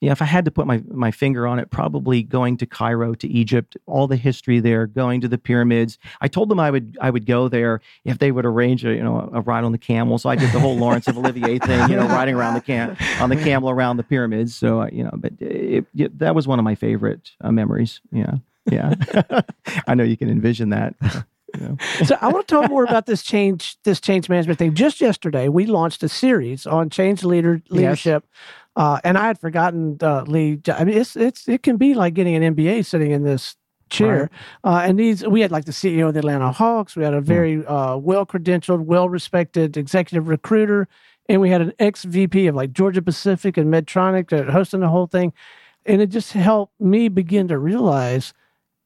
Yeah, 0.00 0.12
if 0.12 0.20
I 0.20 0.26
had 0.26 0.44
to 0.44 0.50
put 0.50 0.66
my, 0.66 0.82
my 0.88 1.10
finger 1.10 1.46
on 1.46 1.58
it, 1.58 1.70
probably 1.70 2.22
going 2.22 2.58
to 2.58 2.66
Cairo, 2.66 3.14
to 3.14 3.28
Egypt, 3.28 3.76
all 3.86 4.06
the 4.06 4.16
history 4.16 4.60
there, 4.60 4.86
going 4.86 5.22
to 5.22 5.28
the 5.28 5.38
pyramids. 5.38 5.98
I 6.20 6.28
told 6.28 6.50
them 6.50 6.60
I 6.60 6.70
would 6.70 6.98
I 7.00 7.08
would 7.10 7.24
go 7.26 7.48
there 7.48 7.80
if 8.04 8.18
they 8.18 8.30
would 8.30 8.44
arrange 8.44 8.84
a 8.84 8.94
you 8.94 9.02
know 9.02 9.30
a 9.32 9.40
ride 9.40 9.64
on 9.64 9.72
the 9.72 9.78
camel. 9.78 10.18
So 10.18 10.28
I 10.28 10.36
did 10.36 10.52
the 10.52 10.60
whole 10.60 10.76
Lawrence 10.76 11.08
of 11.08 11.16
Olivier 11.18 11.58
thing, 11.58 11.88
you 11.90 11.96
know, 11.96 12.06
riding 12.06 12.34
around 12.34 12.54
the 12.54 12.60
cam 12.60 12.96
on 13.20 13.30
the 13.30 13.36
camel 13.36 13.70
around 13.70 13.96
the 13.96 14.02
pyramids. 14.04 14.54
So 14.54 14.82
uh, 14.82 14.90
you 14.92 15.02
know, 15.02 15.14
but 15.14 15.32
it, 15.40 15.86
it, 15.96 16.18
that 16.18 16.34
was 16.34 16.46
one 16.46 16.58
of 16.58 16.64
my 16.64 16.74
favorite 16.74 17.32
uh, 17.40 17.50
memories. 17.50 18.00
Yeah, 18.12 18.36
yeah. 18.70 18.94
I 19.88 19.94
know 19.94 20.04
you 20.04 20.16
can 20.16 20.28
envision 20.28 20.70
that. 20.70 20.94
so 22.04 22.16
I 22.20 22.28
want 22.28 22.46
to 22.48 22.54
talk 22.54 22.70
more 22.70 22.84
about 22.84 23.06
this 23.06 23.22
change, 23.22 23.76
this 23.84 24.00
change 24.00 24.28
management 24.28 24.58
thing. 24.58 24.74
Just 24.74 25.00
yesterday, 25.00 25.48
we 25.48 25.66
launched 25.66 26.02
a 26.02 26.08
series 26.08 26.66
on 26.66 26.90
change 26.90 27.24
leader 27.24 27.62
leadership, 27.70 28.26
uh, 28.76 29.00
and 29.04 29.16
I 29.16 29.26
had 29.26 29.38
forgotten 29.38 29.98
uh, 30.02 30.22
Lee. 30.22 30.60
I 30.68 30.84
mean, 30.84 30.96
it's 30.96 31.16
it's 31.16 31.48
it 31.48 31.62
can 31.62 31.76
be 31.76 31.94
like 31.94 32.14
getting 32.14 32.34
an 32.34 32.54
MBA 32.54 32.84
sitting 32.86 33.10
in 33.10 33.22
this 33.22 33.56
chair. 33.90 34.30
Uh, 34.64 34.82
and 34.84 34.98
these 34.98 35.26
we 35.26 35.40
had 35.40 35.50
like 35.50 35.64
the 35.64 35.72
CEO 35.72 36.08
of 36.08 36.14
the 36.14 36.20
Atlanta 36.20 36.52
Hawks. 36.52 36.96
We 36.96 37.04
had 37.04 37.14
a 37.14 37.20
very 37.20 37.64
uh, 37.66 37.96
well 37.96 38.26
credentialed, 38.26 38.84
well 38.84 39.08
respected 39.08 39.76
executive 39.76 40.28
recruiter, 40.28 40.88
and 41.28 41.40
we 41.40 41.50
had 41.50 41.60
an 41.60 41.72
ex 41.78 42.04
VP 42.04 42.46
of 42.48 42.54
like 42.54 42.72
Georgia 42.72 43.02
Pacific 43.02 43.56
and 43.56 43.72
Medtronic 43.72 44.50
hosting 44.50 44.80
the 44.80 44.88
whole 44.88 45.06
thing, 45.06 45.32
and 45.86 46.02
it 46.02 46.08
just 46.08 46.32
helped 46.32 46.78
me 46.80 47.08
begin 47.08 47.48
to 47.48 47.58
realize 47.58 48.32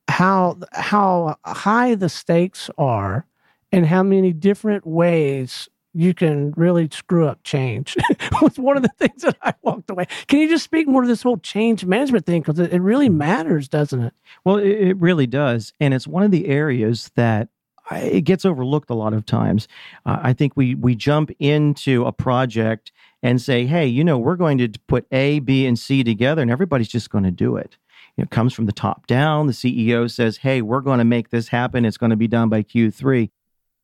how 0.08 0.58
how 0.72 1.36
high 1.44 1.94
the 1.94 2.08
stakes 2.08 2.70
are 2.78 3.26
and 3.72 3.86
how 3.86 4.02
many 4.02 4.32
different 4.32 4.86
ways 4.86 5.68
you 5.94 6.14
can 6.14 6.52
really 6.56 6.88
screw 6.92 7.26
up 7.26 7.42
change 7.42 7.96
was 8.42 8.58
one 8.58 8.76
of 8.76 8.82
the 8.82 8.90
things 8.98 9.22
that 9.22 9.36
I 9.42 9.54
walked 9.62 9.90
away. 9.90 10.06
Can 10.26 10.38
you 10.38 10.48
just 10.48 10.64
speak 10.64 10.86
more 10.86 11.02
to 11.02 11.08
this 11.08 11.22
whole 11.22 11.38
change 11.38 11.84
management 11.84 12.26
thing 12.26 12.42
because 12.42 12.58
it, 12.58 12.72
it 12.72 12.80
really 12.80 13.08
matters, 13.08 13.68
doesn't 13.68 14.00
it? 14.00 14.14
Well, 14.44 14.56
it, 14.56 14.68
it 14.68 14.96
really 14.98 15.26
does, 15.26 15.72
and 15.80 15.94
it's 15.94 16.06
one 16.06 16.22
of 16.22 16.30
the 16.30 16.46
areas 16.46 17.10
that 17.16 17.48
I, 17.90 18.00
it 18.00 18.20
gets 18.22 18.44
overlooked 18.44 18.90
a 18.90 18.94
lot 18.94 19.12
of 19.12 19.26
times. 19.26 19.66
Uh, 20.04 20.18
I 20.22 20.32
think 20.32 20.52
we 20.56 20.74
we 20.74 20.94
jump 20.94 21.30
into 21.38 22.04
a 22.04 22.12
project 22.12 22.92
and 23.22 23.40
say, 23.40 23.66
"Hey, 23.66 23.86
you 23.86 24.04
know, 24.04 24.18
we're 24.18 24.36
going 24.36 24.58
to 24.58 24.68
put 24.86 25.06
A, 25.10 25.40
B, 25.40 25.66
and 25.66 25.78
C 25.78 26.04
together, 26.04 26.42
and 26.42 26.50
everybody's 26.50 26.88
just 26.88 27.10
going 27.10 27.24
to 27.24 27.30
do 27.30 27.56
it." 27.56 27.76
You 28.18 28.22
know, 28.22 28.24
it 28.24 28.30
comes 28.30 28.52
from 28.52 28.66
the 28.66 28.72
top 28.72 29.06
down. 29.06 29.46
The 29.46 29.52
CEO 29.52 30.10
says, 30.10 30.38
"Hey, 30.38 30.60
we're 30.60 30.80
going 30.80 30.98
to 30.98 31.04
make 31.04 31.30
this 31.30 31.46
happen. 31.46 31.84
It's 31.84 31.96
going 31.96 32.10
to 32.10 32.16
be 32.16 32.26
done 32.26 32.48
by 32.48 32.64
Q3." 32.64 33.30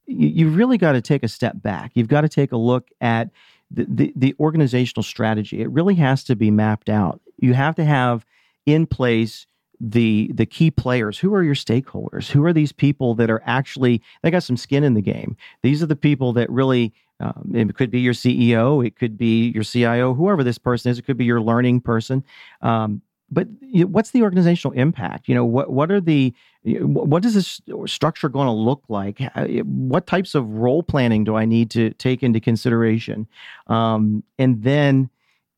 You, 0.06 0.28
you 0.28 0.48
really 0.48 0.76
got 0.76 0.92
to 0.92 1.00
take 1.00 1.22
a 1.22 1.28
step 1.28 1.62
back. 1.62 1.92
You've 1.94 2.08
got 2.08 2.22
to 2.22 2.28
take 2.28 2.50
a 2.50 2.56
look 2.56 2.88
at 3.00 3.30
the, 3.70 3.86
the, 3.88 4.12
the 4.16 4.34
organizational 4.40 5.04
strategy. 5.04 5.60
It 5.60 5.70
really 5.70 5.94
has 5.94 6.24
to 6.24 6.34
be 6.34 6.50
mapped 6.50 6.88
out. 6.88 7.20
You 7.38 7.54
have 7.54 7.76
to 7.76 7.84
have 7.84 8.26
in 8.66 8.86
place 8.86 9.46
the 9.80 10.32
the 10.34 10.46
key 10.46 10.70
players 10.70 11.18
who 11.18 11.34
are 11.34 11.42
your 11.42 11.54
stakeholders 11.54 12.30
who 12.30 12.44
are 12.44 12.52
these 12.52 12.72
people 12.72 13.14
that 13.14 13.28
are 13.28 13.42
actually 13.44 14.00
they 14.22 14.30
got 14.30 14.42
some 14.42 14.56
skin 14.56 14.84
in 14.84 14.94
the 14.94 15.02
game 15.02 15.36
these 15.62 15.82
are 15.82 15.86
the 15.86 15.96
people 15.96 16.32
that 16.32 16.48
really 16.48 16.94
um, 17.18 17.50
it 17.52 17.74
could 17.74 17.90
be 17.90 17.98
your 18.00 18.14
ceo 18.14 18.86
it 18.86 18.96
could 18.96 19.18
be 19.18 19.48
your 19.48 19.64
cio 19.64 20.14
whoever 20.14 20.44
this 20.44 20.58
person 20.58 20.92
is 20.92 20.98
it 20.98 21.02
could 21.02 21.16
be 21.16 21.24
your 21.24 21.40
learning 21.40 21.80
person 21.80 22.22
um, 22.62 23.02
but 23.30 23.48
what's 23.72 24.10
the 24.10 24.22
organizational 24.22 24.76
impact? 24.78 25.28
You 25.28 25.34
know, 25.34 25.44
what 25.44 25.70
what 25.70 25.90
are 25.90 26.00
the 26.00 26.34
what 26.64 27.24
is 27.24 27.34
this 27.34 27.60
structure 27.86 28.28
going 28.28 28.46
to 28.46 28.52
look 28.52 28.82
like? 28.88 29.20
What 29.64 30.06
types 30.06 30.34
of 30.34 30.48
role 30.48 30.82
planning 30.82 31.24
do 31.24 31.36
I 31.36 31.44
need 31.44 31.70
to 31.72 31.90
take 31.94 32.22
into 32.22 32.40
consideration? 32.40 33.26
Um, 33.66 34.22
and 34.38 34.62
then 34.62 35.10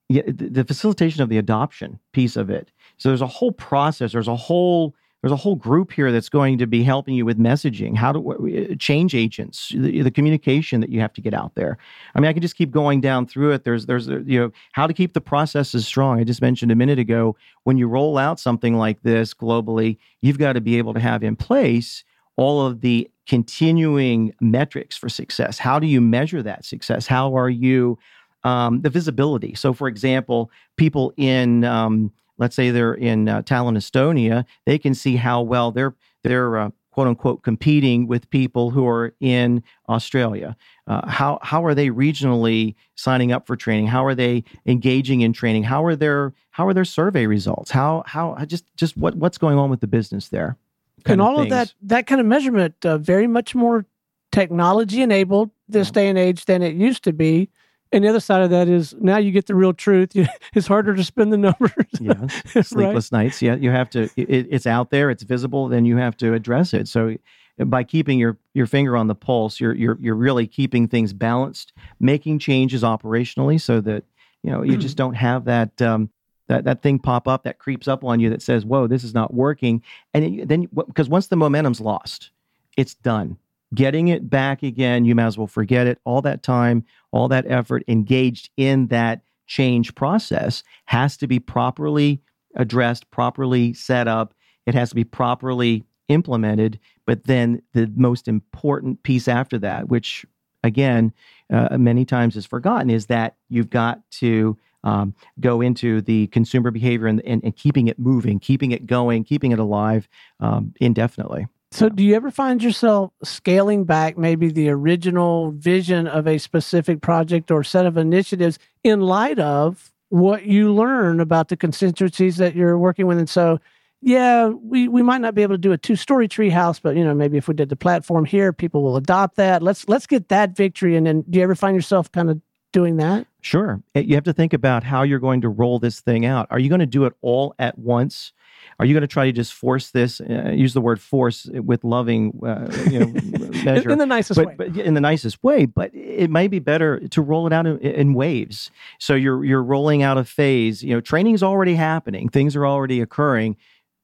the, 0.09 0.23
the 0.31 0.65
facilitation 0.65 1.23
of 1.23 1.29
the 1.29 1.39
adoption 1.39 1.99
piece 2.13 2.37
of 2.37 2.51
it. 2.51 2.71
So 2.97 3.09
there's 3.09 3.23
a 3.23 3.27
whole 3.27 3.53
process. 3.53 4.13
There's 4.13 4.29
a 4.29 4.37
whole 4.37 4.95
there's 5.23 5.33
a 5.33 5.37
whole 5.37 5.57
group 5.57 5.93
here 5.93 6.13
that's 6.13 6.29
going 6.29 6.59
to 6.59 6.67
be 6.67 6.83
helping 6.83 7.15
you 7.15 7.25
with 7.25 7.39
messaging, 7.39 7.97
how 7.97 8.13
to 8.13 8.71
uh, 8.71 8.75
change 8.79 9.15
agents, 9.15 9.71
the, 9.75 10.03
the, 10.03 10.11
communication 10.11 10.81
that 10.81 10.91
you 10.91 11.01
have 11.01 11.13
to 11.15 11.21
get 11.21 11.35
out 11.35 11.55
there. 11.55 11.79
I 12.15 12.21
mean, 12.21 12.29
I 12.29 12.33
can 12.33 12.43
just 12.43 12.57
keep 12.57 12.71
going 12.71 13.01
down 13.01 13.27
through 13.27 13.53
it. 13.53 13.65
There's, 13.65 13.87
there's, 13.87 14.09
uh, 14.09 14.21
you 14.27 14.39
know, 14.39 14.53
how 14.73 14.87
to 14.87 14.93
keep 14.93 15.15
the 15.15 15.21
processes 15.21 15.87
strong. 15.87 16.21
I 16.21 16.25
just 16.25 16.43
mentioned 16.43 16.71
a 16.71 16.77
minute 16.77 16.99
ago 16.99 17.35
when 17.65 17.79
you 17.79 17.89
roll 17.89 18.19
out 18.19 18.39
something 18.39 18.75
like 18.77 19.03
this 19.03 19.35
globally, 19.35 19.97
you've 20.21 20.39
got 20.39 20.53
to 20.53 20.61
be 20.61 20.79
able 20.79 20.95
to 20.95 21.01
have 21.01 21.23
in 21.23 21.35
place 21.35 22.05
all 22.37 22.65
of 22.65 22.83
the 22.83 23.11
continuing 23.27 24.33
metrics 24.41 24.97
for 24.97 25.09
success. 25.09 25.59
How 25.59 25.79
do 25.79 25.87
you 25.87 26.01
measure 26.01 26.43
that 26.43 26.65
success? 26.65 27.07
How 27.07 27.37
are 27.37 27.51
you 27.51 27.99
um, 28.45 28.83
the 28.83 28.91
visibility? 28.91 29.55
So, 29.55 29.73
for 29.73 29.89
example, 29.89 30.51
people 30.77 31.13
in 31.17 31.65
um, 31.65 32.13
let's 32.39 32.57
say 32.57 32.71
they're 32.71 32.95
in 32.95 33.29
uh, 33.29 33.43
Tallinn, 33.43 33.77
Estonia, 33.77 34.45
they 34.65 34.79
can 34.79 34.95
see 34.95 35.17
how 35.17 35.43
well 35.43 35.71
they're 35.73 35.95
they're 36.23 36.59
uh, 36.59 36.71
quote 36.97 37.09
unquote 37.09 37.43
competing 37.43 38.07
with 38.07 38.29
people 38.31 38.71
who 38.71 38.89
are 38.89 39.15
in 39.21 39.63
Australia. 39.89 40.57
Uh, 40.87 41.07
how 41.07 41.39
how 41.43 41.65
are 41.65 41.75
they 41.75 41.91
regionally 41.91 42.75
signing 42.95 43.33
up 43.33 43.47
for 43.47 43.55
training? 43.55 43.87
How 43.87 44.05
are 44.07 44.15
they 44.15 44.45
engaging 44.65 45.21
in 45.21 45.35
training? 45.35 45.65
How 45.65 45.85
are 45.85 45.95
their 45.95 46.33
how 46.53 46.67
are 46.67 46.73
their 46.73 46.87
survey 46.87 47.27
results? 47.27 47.71
How 47.71 48.03
how 48.07 48.37
just 48.47 48.65
just 48.77 48.97
what 48.97 49.15
what's 49.15 49.37
going 49.37 49.59
on 49.59 49.69
with 49.69 49.81
the 49.81 49.87
business 49.87 50.29
there? 50.29 50.57
And 51.05 51.21
all 51.21 51.37
of, 51.37 51.45
of 51.45 51.51
that 51.51 51.75
that 51.83 52.07
kind 52.07 52.21
of 52.21 52.27
measurement 52.27 52.75
uh, 52.85 52.97
very 52.97 53.27
much 53.27 53.55
more 53.55 53.85
technology 54.33 55.03
enabled 55.03 55.51
this 55.69 55.89
yeah. 55.89 55.93
day 55.93 56.09
and 56.09 56.19
age 56.19 56.47
than 56.47 56.63
it 56.63 56.75
used 56.75 57.05
to 57.05 57.13
be. 57.13 57.51
And 57.97 58.05
the 58.05 58.11
other 58.11 58.21
side 58.21 58.43
of 58.43 58.51
that 58.51 58.69
is 58.69 58.95
now 59.01 59.17
you 59.17 59.31
get 59.31 59.47
the 59.47 59.55
real 59.55 59.73
truth. 59.73 60.13
It's 60.55 60.67
harder 60.67 60.95
to 60.95 61.03
spin 61.03 61.31
the 61.31 61.39
numbers. 61.39 61.73
yeah, 61.99 62.27
sleepless 62.63 63.11
right? 63.11 63.25
nights. 63.25 63.41
Yeah, 63.41 63.55
you 63.55 63.71
have 63.71 63.89
to. 63.91 64.03
It, 64.17 64.49
it's 64.51 64.67
out 64.67 64.91
there. 64.91 65.09
It's 65.09 65.23
visible. 65.23 65.69
Then 65.69 65.87
you 65.87 65.97
have 65.97 66.15
to 66.19 66.35
address 66.35 66.75
it. 66.75 66.89
So 66.89 67.17
by 67.59 67.85
keeping 67.85 68.19
your 68.19 68.37
your 68.53 68.67
finger 68.67 68.99
on 68.99 69.07
the 69.07 69.15
pulse, 69.15 69.61
you're 69.61 69.75
you're 69.75 69.97
you're 69.99 70.15
really 70.15 70.47
keeping 70.47 70.89
things 70.89 71.15
balanced, 71.15 71.73
making 71.99 72.39
changes 72.39 72.83
operationally, 72.83 73.59
so 73.59 73.81
that 73.81 74.05
you 74.43 74.51
know 74.51 74.63
you 74.63 74.77
just 74.77 74.99
don't 74.99 75.15
have 75.15 75.47
that. 75.47 75.81
Um, 75.81 76.11
that, 76.49 76.63
that 76.63 76.81
thing 76.81 77.01
pop 77.01 77.27
up 77.27 77.43
that 77.43 77.59
creeps 77.59 77.89
up 77.89 78.05
on 78.05 78.21
you 78.21 78.31
that 78.31 78.43
says, 78.43 78.65
"Whoa, 78.65 78.87
this 78.87 79.05
is 79.05 79.15
not 79.15 79.33
working," 79.35 79.83
and 80.13 80.25
it, 80.25 80.49
then 80.49 80.69
because 80.87 81.09
once 81.09 81.27
the 81.29 81.37
momentum's 81.37 81.81
lost, 81.81 82.31
it's 82.77 82.95
done 82.95 83.39
getting 83.75 84.09
it 84.09 84.31
back 84.31 84.63
again, 84.63 85.05
you 85.05 85.15
might 85.15 85.27
as 85.27 85.39
well 85.39 85.47
forget 85.47 85.87
it. 85.87 85.99
All 86.05 86.23
that 86.23 86.43
time, 86.43 86.85
all 87.11 87.29
that 87.29 87.47
effort 87.49 87.83
engaged 87.89 88.51
in 88.57 88.89
that 88.89 89.23
change 89.47 89.95
process 89.95 90.63
has 90.87 91.17
to 91.19 91.27
be 91.27 91.39
properly 91.39 92.21
addressed, 92.55 93.11
properly 93.11 93.73
set 93.73 94.09
up. 94.09 94.35
It 94.67 94.75
has 94.75 94.91
to 94.91 94.95
be 94.95 95.05
properly 95.05 95.85
implemented. 96.09 96.79
But 97.07 97.25
then 97.25 97.63
the 97.73 97.91
most 97.95 98.29
important 98.29 99.03
piece 99.03 99.29
after 99.29 99.59
that, 99.59 99.89
which 99.89 100.25
again, 100.63 101.13
uh, 101.53 101.77
many 101.79 102.05
times 102.05 102.37
is 102.37 102.47
forgotten, 102.47 102.91
is 102.91 103.07
that 103.07 103.37
you've 103.49 103.71
got 103.71 104.09
to 104.11 104.57
um, 104.85 105.15
go 105.41 105.61
into 105.61 106.01
the 106.01 106.29
consumer 106.29 106.71
behavior 106.71 107.07
and, 107.07 107.21
and, 107.23 107.43
and, 107.43 107.57
keeping 107.57 107.89
it 107.89 107.99
moving, 107.99 108.39
keeping 108.39 108.71
it 108.71 108.87
going, 108.87 109.25
keeping 109.25 109.51
it 109.51 109.59
alive 109.59 110.09
um, 110.39 110.73
indefinitely. 110.81 111.49
So, 111.73 111.89
do 111.89 112.05
you 112.05 112.15
ever 112.15 112.31
find 112.31 112.63
yourself 112.63 113.13
scaling 113.25 113.85
back 113.85 114.17
maybe 114.17 114.51
the 114.51 114.69
original 114.71 115.51
vision 115.51 116.07
of 116.07 116.27
a 116.27 116.39
specific 116.39 117.01
project 117.01 117.51
or 117.51 117.65
set 117.65 117.87
of 117.87 117.97
initiatives 117.97 118.59
in 118.85 119.01
light 119.01 119.39
of 119.39 119.93
what 120.09 120.47
you 120.47 120.73
learn 120.73 121.19
about 121.19 121.49
the 121.49 121.57
constituencies 121.57 122.37
that 122.37 122.55
you're 122.55 122.79
working 122.79 123.07
with? 123.07 123.19
And 123.19 123.29
so, 123.29 123.59
yeah, 124.01 124.47
we, 124.47 124.87
we 124.87 125.03
might 125.03 125.21
not 125.21 125.35
be 125.35 125.43
able 125.43 125.55
to 125.55 125.59
do 125.59 125.73
a 125.73 125.79
two 125.79 125.97
story 125.97 126.29
tree 126.29 126.51
house, 126.51 126.79
but 126.79 126.97
you 126.97 127.05
know, 127.05 127.15
maybe 127.15 127.37
if 127.37 127.49
we 127.49 127.55
did 127.55 127.69
the 127.69 127.77
platform 127.77 128.25
here, 128.25 128.53
people 128.53 128.83
will 128.83 128.97
adopt 128.97 129.37
that. 129.37 129.63
Let's 129.63 129.89
let's 129.89 130.07
get 130.07 130.29
that 130.29 130.57
victory. 130.57 130.97
And 130.97 131.07
then, 131.07 131.25
do 131.29 131.39
you 131.39 131.43
ever 131.43 131.57
find 131.57 131.75
yourself 131.75 132.13
kind 132.13 132.31
of 132.31 132.41
doing 132.73 132.97
that? 132.99 133.27
Sure. 133.41 133.83
Eh, 133.95 134.01
you 134.01 134.15
have 134.15 134.25
to 134.25 134.33
think 134.33 134.53
about 134.53 134.85
how 134.85 135.03
you're 135.03 135.19
going 135.19 135.41
to 135.41 135.49
roll 135.49 135.79
this 135.79 136.01
thing 136.01 136.25
out. 136.25 136.47
Are 136.51 136.59
you 136.59 136.69
going 136.69 136.81
to 136.81 136.87
do 136.87 137.05
it 137.07 137.15
all 137.23 137.55
at 137.59 137.79
once? 137.79 138.33
Are 138.79 138.87
you 138.87 138.95
going 138.95 139.03
to 139.03 139.07
try 139.07 139.25
to 139.27 139.33
just 139.33 139.55
force 139.55 139.91
this? 139.91 140.21
Uh, 140.21 140.51
use 140.51 140.75
the 140.75 140.81
word 140.81 141.01
force 141.01 141.49
with 141.53 141.85
loving, 141.85 142.39
uh, 142.45 142.71
you 142.91 143.01
know, 143.01 143.07
measure 143.65 143.91
in 143.91 143.99
the 143.99 144.07
nicest 144.07 144.39
but, 144.39 144.47
way. 144.47 144.55
But 144.57 144.77
in 144.77 144.95
the 144.95 145.01
nicest 145.01 145.43
way. 145.43 145.67
But 145.67 145.95
it 145.95 146.31
might 146.31 146.51
be 146.51 146.59
better 146.59 147.01
to 147.09 147.23
roll 147.23 147.47
it 147.47 147.53
out 147.53 147.67
in, 147.67 147.79
in 147.79 148.15
waves. 148.15 148.71
So 148.99 149.15
you're 149.15 149.45
you're 149.45 149.63
rolling 149.63 150.03
out 150.03 150.19
a 150.19 150.25
phase. 150.25 150.83
You 150.83 150.95
know, 150.95 151.01
training 151.01 151.35
is 151.35 151.43
already 151.43 151.75
happening. 151.75 152.29
Things 152.29 152.57
are 152.57 152.67
already 152.67 153.01
occurring. 153.01 153.57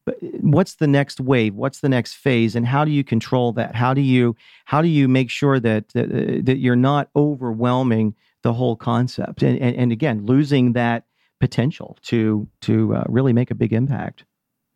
But 0.04 0.16
what's 0.40 0.76
the 0.76 0.86
next 0.86 1.20
wave? 1.20 1.54
What's 1.54 1.80
the 1.80 1.88
next 1.88 2.14
phase? 2.14 2.56
And 2.56 2.66
how 2.66 2.84
do 2.84 2.90
you 2.90 3.04
control 3.04 3.52
that? 3.52 3.74
How 3.74 3.94
do 3.94 4.00
you 4.00 4.36
how 4.64 4.82
do 4.82 4.88
you 4.88 5.08
make 5.08 5.30
sure 5.30 5.60
that 5.60 5.90
that, 5.90 6.06
uh, 6.06 6.40
that 6.44 6.58
you're 6.58 6.76
not 6.76 7.08
overwhelming 7.14 8.14
the 8.42 8.52
whole 8.52 8.76
concept? 8.76 9.42
And, 9.42 9.58
and 9.58 9.76
and 9.76 9.92
again, 9.92 10.26
losing 10.26 10.72
that 10.72 11.04
potential 11.40 11.98
to 12.02 12.48
to 12.62 12.94
uh, 12.94 13.04
really 13.08 13.32
make 13.32 13.50
a 13.50 13.54
big 13.54 13.72
impact. 13.72 14.24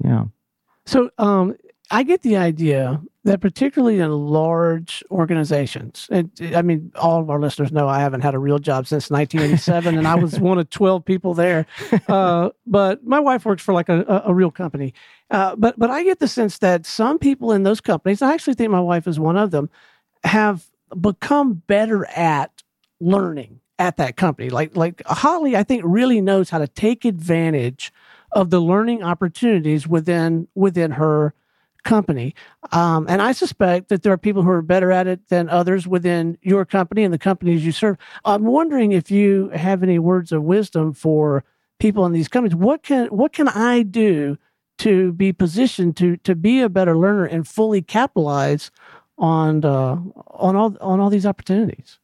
Yeah. 0.03 0.25
So 0.85 1.11
um, 1.19 1.57
I 1.91 2.03
get 2.03 2.23
the 2.23 2.37
idea 2.37 3.01
that 3.25 3.41
particularly 3.41 3.99
in 3.99 4.11
large 4.11 5.03
organizations, 5.11 6.09
and 6.11 6.31
I 6.55 6.63
mean, 6.63 6.93
all 6.95 7.21
of 7.21 7.29
our 7.29 7.41
listeners 7.41 7.73
know 7.73 7.89
I 7.89 8.01
haven't 8.01 8.21
had 8.21 8.35
a 8.35 8.39
real 8.39 8.59
job 8.59 8.87
since 8.87 9.11
1987, 9.11 9.99
and 9.99 10.07
I 10.07 10.15
was 10.15 10.39
one 10.41 10.59
of 10.59 10.71
12 10.71 11.05
people 11.05 11.35
there. 11.35 11.67
Uh, 12.09 12.51
but 12.67 13.05
my 13.05 13.19
wife 13.19 13.45
works 13.45 13.63
for 13.63 13.73
like 13.75 13.89
a, 13.89 14.23
a, 14.27 14.33
real 14.33 14.51
company. 14.51 14.95
Uh, 15.31 15.57
but 15.57 15.79
but 15.79 15.91
I 15.91 16.05
get 16.05 16.21
the 16.21 16.29
sense 16.29 16.59
that 16.59 16.87
some 16.87 17.19
people 17.19 17.53
in 17.53 17.65
those 17.65 17.81
companies, 17.81 18.23
I 18.23 18.33
actually 18.33 18.55
think 18.55 18.71
my 18.71 18.81
wife 18.81 19.09
is 19.09 19.19
one 19.19 19.37
of 19.37 19.51
them, 19.51 19.71
have 20.25 20.69
become 21.01 21.55
better 21.67 22.07
at 22.07 22.63
learning 23.01 23.61
at 23.79 23.97
that 23.97 24.17
company. 24.17 24.51
Like 24.51 24.77
like 24.77 25.03
Holly, 25.07 25.57
I 25.57 25.63
think 25.63 25.83
really 25.85 26.21
knows 26.21 26.51
how 26.51 26.59
to 26.59 26.69
take 26.69 27.05
advantage 27.05 27.93
of 28.33 28.51
the 28.51 28.61
learning 28.61 29.03
opportunities 29.03 29.87
within 29.87 30.49
within 30.55 30.93
her 30.93 31.35
company. 31.87 32.35
Um, 32.73 33.07
and 33.09 33.23
I 33.23 33.33
suspect 33.33 33.89
that 33.89 34.03
there 34.03 34.13
are 34.13 34.19
people 34.19 34.43
who 34.43 34.51
are 34.51 34.61
better 34.61 34.93
at 34.93 35.07
it 35.07 35.29
than 35.29 35.49
others 35.49 35.87
within 35.87 36.37
your 36.43 36.65
company 36.65 37.05
and 37.05 37.15
the 37.15 37.19
companies 37.19 37.65
you 37.65 37.73
serve. 37.73 37.97
I'm 38.25 38.45
wondering 38.45 38.93
if 38.93 39.11
you 39.11 39.49
have 39.51 39.83
any 39.83 39.99
words 39.99 40.33
of 40.33 40.43
wisdom 40.43 40.93
for 40.93 41.45
people 41.79 42.05
in 42.05 42.13
these 42.13 42.29
companies. 42.29 42.57
What 42.57 42.83
can 42.83 43.07
what 43.07 43.33
can 43.33 43.49
I 43.49 43.83
do 43.83 44.37
to 44.79 45.13
be 45.13 45.33
positioned 45.33 45.97
to 45.97 46.17
to 46.19 46.35
be 46.35 46.61
a 46.61 46.69
better 46.69 46.97
learner 46.97 47.25
and 47.25 47.49
fully 47.49 47.81
capitalize 47.81 48.71
on 49.17 49.65
uh, 49.65 49.97
on 50.31 50.57
all 50.57 50.77
on 50.81 51.01
all 51.01 51.09
these 51.09 51.27
opportunities? 51.27 51.99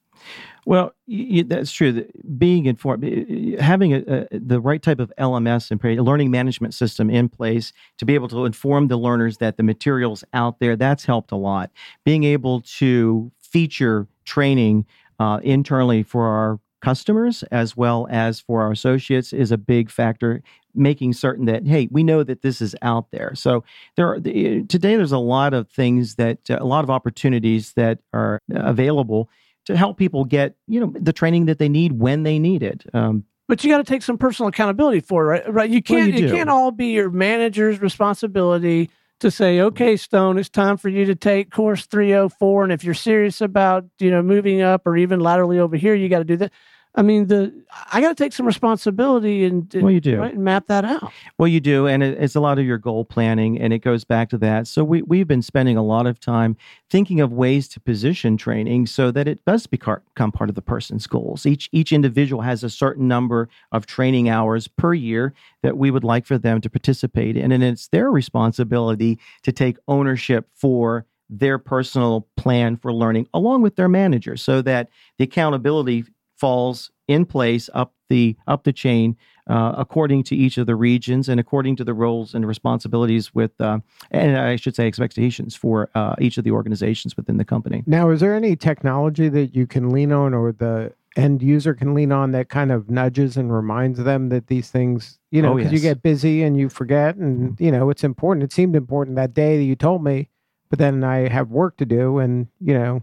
Well, 0.65 0.95
you, 1.07 1.43
that's 1.45 1.73
true. 1.73 2.07
Being 2.39 2.67
informed, 2.67 3.59
having 3.59 3.95
a, 3.95 4.27
a, 4.31 4.39
the 4.39 4.61
right 4.61 4.81
type 4.81 5.01
of 5.01 5.13
LMS 5.19 5.71
and 5.71 6.05
learning 6.05 6.31
management 6.31 6.73
system 6.73 7.11
in 7.11 7.29
place 7.29 7.73
to 7.99 8.05
be 8.05 8.15
able 8.15 8.29
to 8.29 8.45
inform 8.45 8.89
the 8.89 8.97
learners 8.97 9.39
that 9.39 9.57
the 9.57 9.65
materials 9.65 10.23
out 10.33 10.61
there, 10.61 10.77
that's 10.77 11.05
helped 11.05 11.33
a 11.33 11.37
lot. 11.37 11.71
Being 12.05 12.23
able 12.25 12.61
to 12.79 13.33
feature 13.41 14.07
training 14.25 14.87
uh, 15.19 15.41
internally 15.43 16.03
for 16.03 16.27
our 16.27 16.61
customers 16.81 17.45
as 17.53 17.77
well 17.77 18.09
as 18.11 18.41
for 18.41 18.61
our 18.61 18.73
associates 18.73 19.33
is 19.33 19.53
a 19.53 19.57
big 19.57 19.89
factor 19.89 20.43
making 20.75 21.13
certain 21.13 21.45
that 21.45 21.65
hey 21.65 21.87
we 21.93 22.03
know 22.03 22.25
that 22.25 22.43
this 22.43 22.61
is 22.61 22.75
out 22.83 23.07
there 23.13 23.35
so 23.37 23.63
there 23.97 24.09
are 24.09 24.19
today 24.19 24.97
there's 24.97 25.13
a 25.13 25.19
lot 25.19 25.55
of 25.55 25.69
things 25.69 26.17
that 26.17 26.39
a 26.51 26.65
lot 26.65 26.83
of 26.83 26.91
opportunities 26.91 27.75
that 27.75 28.01
are 28.13 28.41
available 28.51 29.29
to 29.67 29.77
help 29.77 29.97
people 29.97 30.25
get 30.25 30.57
you 30.67 30.81
know 30.81 30.93
the 30.99 31.13
training 31.13 31.47
that 31.47 31.59
they 31.59 31.69
need 31.69 31.93
when 31.93 32.23
they 32.23 32.39
need 32.39 32.63
it. 32.63 32.85
Um, 32.95 33.25
but 33.49 33.63
you 33.63 33.71
got 33.71 33.79
to 33.79 33.85
take 33.85 34.03
some 34.03 34.19
personal 34.19 34.49
accountability 34.49 35.01
for 35.01 35.35
it, 35.35 35.45
right? 35.45 35.55
Right? 35.55 35.71
You 35.71 35.83
can't. 35.83 36.13
Well, 36.13 36.21
you, 36.21 36.27
you 36.27 36.33
can't 36.33 36.49
all 36.49 36.71
be 36.71 36.87
your 36.93 37.11
manager's 37.11 37.81
responsibility 37.81 38.91
to 39.23 39.31
say, 39.31 39.61
okay, 39.61 39.97
Stone, 39.97 40.37
it's 40.37 40.49
time 40.49 40.77
for 40.77 40.89
you 40.89 41.05
to 41.05 41.15
take 41.15 41.51
course 41.51 41.87
304. 41.87 42.65
And 42.65 42.73
if 42.73 42.83
you're 42.83 42.93
serious 42.93 43.41
about, 43.41 43.85
you 44.01 44.11
know, 44.11 44.21
moving 44.21 44.63
up 44.63 44.85
or 44.85 44.97
even 44.97 45.21
laterally 45.21 45.61
over 45.61 45.77
here, 45.77 45.95
you 45.95 46.09
got 46.09 46.19
to 46.19 46.25
do 46.25 46.37
that. 46.39 46.53
I 46.95 47.01
mean, 47.01 47.27
the 47.29 47.53
I 47.91 48.03
got 48.03 48.11
to 48.11 48.15
take 48.15 48.35
some 48.35 48.45
responsibility 48.45 49.47
and 49.47 49.73
Well, 49.75 49.91
you 49.91 50.01
do. 50.01 50.19
right, 50.19 50.35
and 50.35 50.45
map 50.45 50.67
that 50.67 50.85
out. 50.85 51.11
Well, 51.39 51.49
you 51.49 51.59
do, 51.59 51.87
and 51.87 52.03
it, 52.03 52.23
it's 52.23 52.35
a 52.35 52.41
lot 52.41 52.59
of 52.59 52.67
your 52.67 52.77
goal 52.77 53.07
planning, 53.07 53.59
and 53.59 53.73
it 53.73 53.79
goes 53.79 54.05
back 54.05 54.29
to 54.31 54.39
that. 54.39 54.67
So 54.67 54.85
we 54.85 55.01
we've 55.01 55.27
been 55.27 55.41
spending 55.41 55.79
a 55.79 55.83
lot 55.83 56.07
of 56.07 56.21
time 56.21 56.55
thinking 56.91 57.21
of 57.21 57.33
ways 57.33 57.67
to 57.69 57.81
position 57.81 58.37
training 58.37 58.87
so 58.89 59.11
that 59.11 59.27
it 59.27 59.43
does 59.47 59.67
become 59.67 60.33
part 60.33 60.51
of 60.51 60.55
the 60.55 60.61
person's 60.61 61.07
goals. 61.07 61.47
Each 61.47 61.69
each 61.73 61.93
individual 61.93 62.43
has 62.43 62.63
a 62.63 62.71
certain 62.71 63.09
number 63.09 63.49
of 63.73 63.87
training 63.87 64.29
hours 64.29 64.69
per 64.69 64.93
year 64.93 65.33
that 65.63 65.79
we 65.79 65.91
would 65.91 66.05
like 66.05 66.27
for 66.27 66.37
them 66.37 66.61
to 66.61 66.69
participate 66.69 67.39
in, 67.39 67.53
and 67.53 67.65
it's 67.65 67.89
their 67.89 68.11
responsibility 68.11 69.19
to 69.45 69.53
take 69.53 69.79
ownership 69.89 70.49
for 70.55 71.07
their 71.31 71.57
personal 71.57 72.29
plan 72.37 72.77
for 72.77 72.93
learning 72.93 73.27
along 73.33 73.63
with 73.63 73.77
their 73.77 73.89
manager 73.89 74.37
so 74.37 74.61
that 74.61 74.91
the 75.17 75.25
accountability 75.25 76.05
falls 76.43 76.91
in 77.07 77.25
place 77.25 77.71
up 77.73 77.95
the 78.09 78.37
up 78.49 78.65
the 78.65 78.73
chain 78.73 79.17
uh, 79.47 79.73
according 79.85 80.25
to 80.25 80.35
each 80.35 80.59
of 80.59 80.67
the 80.67 80.75
regions 80.75 81.29
and 81.29 81.39
according 81.39 81.77
to 81.77 81.85
the 81.85 81.95
roles 81.95 82.35
and 82.35 82.49
responsibilities 82.49 83.33
with 83.33 83.53
uh, 83.61 83.79
and 84.11 84.37
I 84.37 84.57
should 84.57 84.75
say 84.75 84.89
expectations 84.89 85.55
for 85.55 85.89
uh, 85.95 86.17
each 86.21 86.39
of 86.39 86.45
the 86.45 86.51
organizations 86.51 87.17
within 87.17 87.37
the 87.37 87.45
company. 87.45 87.85
Now, 87.87 88.11
is 88.11 88.19
there 88.19 88.35
any 88.35 88.57
technology 88.57 89.29
that 89.29 89.55
you 89.55 89.69
can 89.69 89.91
lean 89.91 90.11
on 90.11 90.35
or 90.35 90.51
the 90.51 90.93
end 91.15 91.43
user 91.43 91.75
can 91.75 91.95
lean 91.95 92.11
on 92.11 92.33
that 92.33 92.49
kind 92.49 92.73
of 92.73 92.91
nudges 92.91 93.37
and 93.37 93.55
reminds 93.55 94.03
them 94.03 94.29
that 94.31 94.49
these 94.49 94.69
things, 94.69 95.21
you 95.31 95.43
know, 95.43 95.53
Oh, 95.53 95.57
because 95.57 95.73
you 95.73 95.79
get 95.79 96.03
busy 96.03 96.43
and 96.43 96.57
you 96.57 96.69
forget 96.69 97.15
and, 97.15 97.61
you 97.61 97.71
know, 97.71 97.89
it's 97.89 98.03
important. 98.03 98.43
It 98.43 98.53
seemed 98.53 98.75
important 98.75 99.15
that 99.15 99.33
day 99.33 99.59
that 99.59 99.65
you 99.65 99.77
told 99.77 100.03
me, 100.03 100.29
but 100.71 100.81
then 100.81 101.05
I 101.05 101.29
have 101.29 101.51
work 101.51 101.77
to 101.77 101.87
do 101.87 102.19
and, 102.19 102.49
you 102.61 102.75
know, 102.75 103.03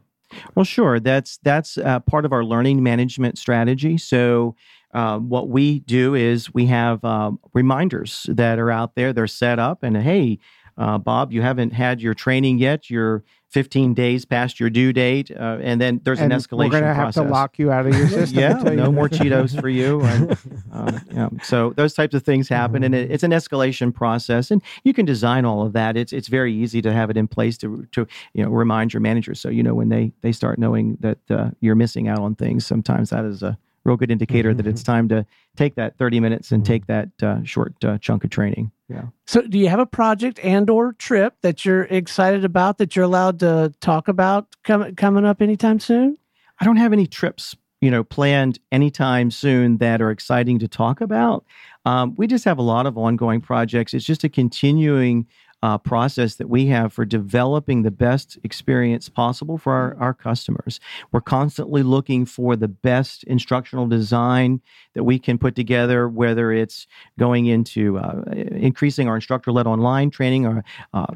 Well, 0.56 0.65
sure. 0.65 1.00
That's 1.00 1.38
that's 1.44 1.78
uh, 1.78 2.00
part 2.02 2.26
of 2.26 2.34
our 2.34 2.44
learning 2.44 2.84
management 2.84 3.38
strategy. 3.38 3.98
So, 3.98 4.56
uh, 4.94 5.20
what 5.20 5.50
we 5.50 5.80
do 5.82 6.15
is 6.15 6.54
we 6.54 6.65
have 6.68 7.04
um, 7.04 7.39
reminders 7.54 8.26
that 8.30 8.60
are 8.60 8.72
out 8.72 8.96
there. 8.96 9.13
They're 9.13 9.28
set 9.28 9.60
up, 9.60 9.84
and 9.84 9.98
hey, 9.98 10.39
uh, 10.80 10.98
Bob, 10.98 11.34
you 11.34 11.42
haven't 11.42 11.74
had 11.74 12.02
your 12.02 12.13
training 12.13 12.58
yet. 12.58 12.89
You're 12.89 13.24
15 13.50 13.94
days 13.96 14.24
past 14.26 14.60
your 14.60 14.70
due 14.70 14.94
date, 14.94 15.30
uh, 15.32 15.58
and 15.62 15.82
then 15.82 16.00
there's 16.04 16.20
and 16.20 16.32
an 16.32 16.39
escalation 16.39 16.58
we're 16.58 16.70
going 16.70 16.84
to 16.84 16.94
have 16.94 17.13
to 17.15 17.24
lock 17.24 17.60
you 17.60 17.70
out 17.70 17.86
of 17.86 17.96
your 17.98 18.08
system. 18.10 18.39
yeah, 18.39 18.54
no 18.54 18.92
more 18.92 19.10
Cheetos 19.10 19.60
for 19.60 19.70
you. 19.70 20.00
And, 20.10 20.38
um, 20.72 21.02
yeah, 21.12 21.30
so 21.44 21.74
those 21.76 21.94
types 21.94 22.15
of 22.15 22.24
things 22.24 22.48
happen, 22.48 22.84
and 22.84 22.96
it, 22.96 23.12
it's 23.12 23.24
an 23.24 23.32
escalation 23.32 23.94
process, 23.94 24.50
and 24.52 24.62
you 24.84 24.94
can 24.94 25.06
design 25.06 25.46
all 25.46 25.65
of 25.65 25.74
that. 25.74 25.98
It's 25.98 26.13
it's 26.13 26.28
very 26.28 26.54
easy 26.54 26.82
to 26.82 26.94
have 26.94 27.10
it 27.10 27.18
in 27.18 27.28
place 27.28 27.58
to 27.60 27.86
to 27.92 28.08
you 28.34 28.44
know 28.44 28.50
remind 28.50 28.94
your 28.94 29.02
managers, 29.02 29.39
so 29.39 29.50
you 29.50 29.63
know 29.63 29.74
when 29.74 29.89
they 29.89 30.13
they 30.22 30.32
start 30.32 30.60
knowing 30.60 30.98
that 31.02 31.18
uh, 31.30 31.50
you're 31.60 31.76
missing 31.76 32.08
out 32.08 32.20
on 32.20 32.36
things. 32.36 32.65
Sometimes 32.65 33.10
that 33.10 33.26
is 33.26 33.44
a 33.44 33.58
real 33.89 33.97
good 33.97 34.12
indicator 34.12 34.54
that 34.54 34.67
it's 34.67 34.84
time 34.84 35.10
to 35.10 35.25
take 35.58 35.75
that 35.75 35.97
30 35.97 36.19
minutes 36.19 36.52
and 36.52 36.65
take 36.65 36.86
that 36.88 37.10
uh, 37.21 37.43
short 37.43 37.73
uh, 37.84 37.97
chunk 37.97 38.23
of 38.23 38.30
training. 38.30 38.71
Yeah. 38.88 39.06
So, 39.25 39.41
do 39.41 39.58
you 39.58 39.67
have 39.67 39.80
a 39.80 39.86
project 39.86 40.39
and 40.43 40.69
or 40.69 40.93
trip 40.93 41.36
that 41.41 41.65
you're 41.65 41.84
excited 41.84 42.45
about 42.45 42.78
that 42.78 42.95
you're 42.95 43.06
allowed 43.06 43.39
to 43.39 43.73
talk 43.82 44.08
about 44.08 44.47
com- 44.63 44.95
coming 44.95 45.25
up 45.25 45.41
anytime 45.41 45.80
soon? 45.80 46.17
I 46.60 46.65
don't 46.65 46.78
have 46.78 46.93
any 46.93 47.08
trips, 47.08 47.56
you 47.82 47.89
know, 47.89 48.04
planned 48.04 48.60
anytime 48.71 49.32
soon 49.32 49.78
that 49.78 50.02
are 50.02 50.12
exciting 50.12 50.60
to 50.60 50.67
talk 50.67 51.02
about. 51.02 51.45
Um, 51.86 52.15
we 52.15 52.28
just 52.28 52.45
have 52.45 52.58
a 52.58 52.63
lot 52.63 52.86
of 52.86 52.97
ongoing 52.97 53.41
projects. 53.41 53.93
It's 53.93 54.06
just 54.06 54.23
a 54.23 54.30
continuing 54.30 55.25
uh, 55.62 55.78
process 55.78 56.36
that 56.36 56.50
we 56.50 56.67
have 56.67 56.93
for 56.93 57.06
developing 57.06 57.84
the 57.84 57.91
best 57.91 58.38
experience 58.43 59.10
possible 59.10 59.58
for 59.58 59.74
our, 59.74 59.95
our 60.00 60.13
customers. 60.13 60.80
We're 61.12 61.22
constantly 61.22 61.84
looking 61.84 62.26
for 62.26 62.56
the 62.56 62.67
best 62.67 63.24
instructional 63.26 63.88
design 63.88 64.62
that 64.95 65.04
we 65.04 65.19
can 65.19 65.38
put 65.38 65.56
together, 65.56 66.08
whether 66.08 66.52
it's 66.52 66.88
going 67.17 67.48
into 67.48 67.98
uh, 67.98 68.22
increasing 68.32 69.08
our 69.08 69.15
instructor 69.15 69.52
led 69.52 69.67
online 69.67 70.10
training 70.12 70.45
or 70.45 70.63
uh, 70.93 71.08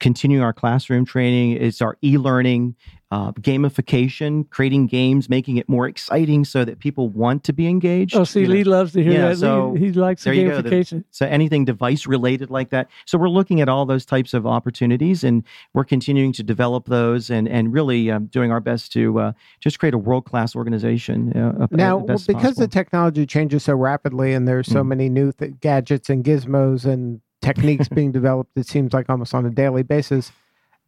continuing 0.00 0.42
our 0.42 0.52
classroom 0.52 1.04
training, 1.04 1.52
it's 1.52 1.80
our 1.80 1.96
e 2.02 2.18
learning 2.18 2.74
uh, 3.12 3.30
gamification, 3.32 4.48
creating 4.48 4.86
games, 4.86 5.28
making 5.28 5.58
it 5.58 5.68
more 5.68 5.86
exciting 5.86 6.44
so 6.46 6.64
that 6.64 6.78
people 6.78 7.08
want 7.10 7.44
to 7.44 7.52
be 7.52 7.66
engaged. 7.68 8.16
Oh, 8.16 8.24
see, 8.24 8.40
you 8.40 8.46
know. 8.48 8.54
Lee 8.54 8.64
loves 8.64 8.92
to 8.94 9.02
hear 9.02 9.12
Yeah, 9.12 9.28
that. 9.28 9.36
so 9.38 9.70
Lee, 9.72 9.80
he 9.80 9.92
likes 9.92 10.24
the 10.24 10.30
there 10.30 10.34
you 10.34 10.48
go. 10.48 10.62
The- 10.62 10.70
gamification. 10.70 11.04
So 11.10 11.26
anything 11.26 11.64
device 11.66 12.06
related 12.06 12.50
like 12.50 12.70
that. 12.70 12.88
So 13.04 13.18
we're 13.18 13.28
looking 13.28 13.60
at 13.60 13.68
all 13.68 13.84
those 13.84 14.06
types 14.06 14.32
of 14.32 14.46
opportunities, 14.46 15.24
and 15.24 15.44
we're 15.74 15.84
continuing 15.84 16.32
to 16.32 16.42
develop 16.42 16.86
those, 16.86 17.28
and 17.30 17.46
and 17.48 17.72
really 17.72 18.10
um, 18.10 18.26
doing 18.26 18.50
our 18.50 18.60
best 18.60 18.92
to 18.92 19.18
uh, 19.20 19.32
just 19.60 19.78
create 19.78 19.94
a 19.94 19.98
world 19.98 20.24
class 20.24 20.56
organization. 20.56 21.32
Uh, 21.36 21.66
now 21.70 21.98
the 21.98 22.04
best 22.06 22.26
because 22.26 22.42
possible. 22.42 22.62
the 22.62 22.68
technology 22.68 23.26
changes 23.26 23.62
so 23.64 23.74
rapidly 23.74 24.32
and 24.32 24.48
there's 24.48 24.66
so 24.68 24.82
Mm. 24.82 24.86
many 24.88 25.08
new 25.08 25.32
th- 25.32 25.52
gadgets 25.60 26.08
and 26.08 26.24
gizmos 26.24 26.84
and 26.86 27.20
techniques 27.42 27.88
being 27.98 28.10
developed 28.10 28.50
it 28.56 28.66
seems 28.66 28.92
like 28.92 29.08
almost 29.10 29.34
on 29.34 29.44
a 29.46 29.50
daily 29.50 29.82
basis 29.82 30.32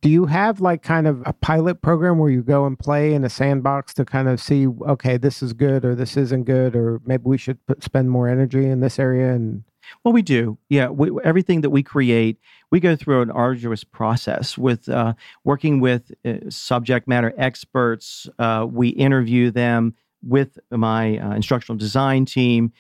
do 0.04 0.10
you 0.10 0.26
have 0.26 0.60
like 0.60 0.82
kind 0.82 1.06
of 1.06 1.22
a 1.24 1.32
pilot 1.32 1.80
program 1.80 2.18
where 2.18 2.28
you 2.28 2.42
go 2.42 2.66
and 2.66 2.78
play 2.78 3.14
in 3.14 3.24
a 3.24 3.30
sandbox 3.30 3.94
to 3.94 4.04
kind 4.04 4.28
of 4.28 4.38
see 4.38 4.66
okay 4.86 5.16
this 5.16 5.42
is 5.42 5.54
good 5.54 5.82
or 5.82 5.94
this 5.94 6.14
isn't 6.18 6.44
good 6.44 6.76
or 6.76 7.00
maybe 7.06 7.22
we 7.24 7.38
should 7.38 7.58
put, 7.66 7.82
spend 7.82 8.10
more 8.10 8.28
energy 8.28 8.66
in 8.66 8.80
this 8.80 8.98
area 8.98 9.32
and 9.32 9.64
Well, 10.04 10.12
we 10.12 10.20
do. 10.20 10.58
Yeah, 10.68 10.88
we, 10.88 11.10
everything 11.24 11.62
that 11.62 11.70
we 11.70 11.82
create, 11.82 12.38
we 12.70 12.80
go 12.80 12.96
through 12.96 13.22
an 13.22 13.30
arduous 13.30 13.82
process 13.82 14.58
with 14.58 14.90
uh, 14.90 15.14
working 15.42 15.80
with 15.80 16.12
uh, 16.22 16.50
subject 16.50 17.08
matter 17.08 17.32
experts. 17.38 18.28
Uh, 18.38 18.66
we 18.70 18.88
interview 18.88 19.50
them 19.50 19.94
with 20.22 20.58
my 20.70 21.18
uh, 21.18 21.32
instructional 21.34 21.78
design 21.78 22.26
team. 22.26 22.72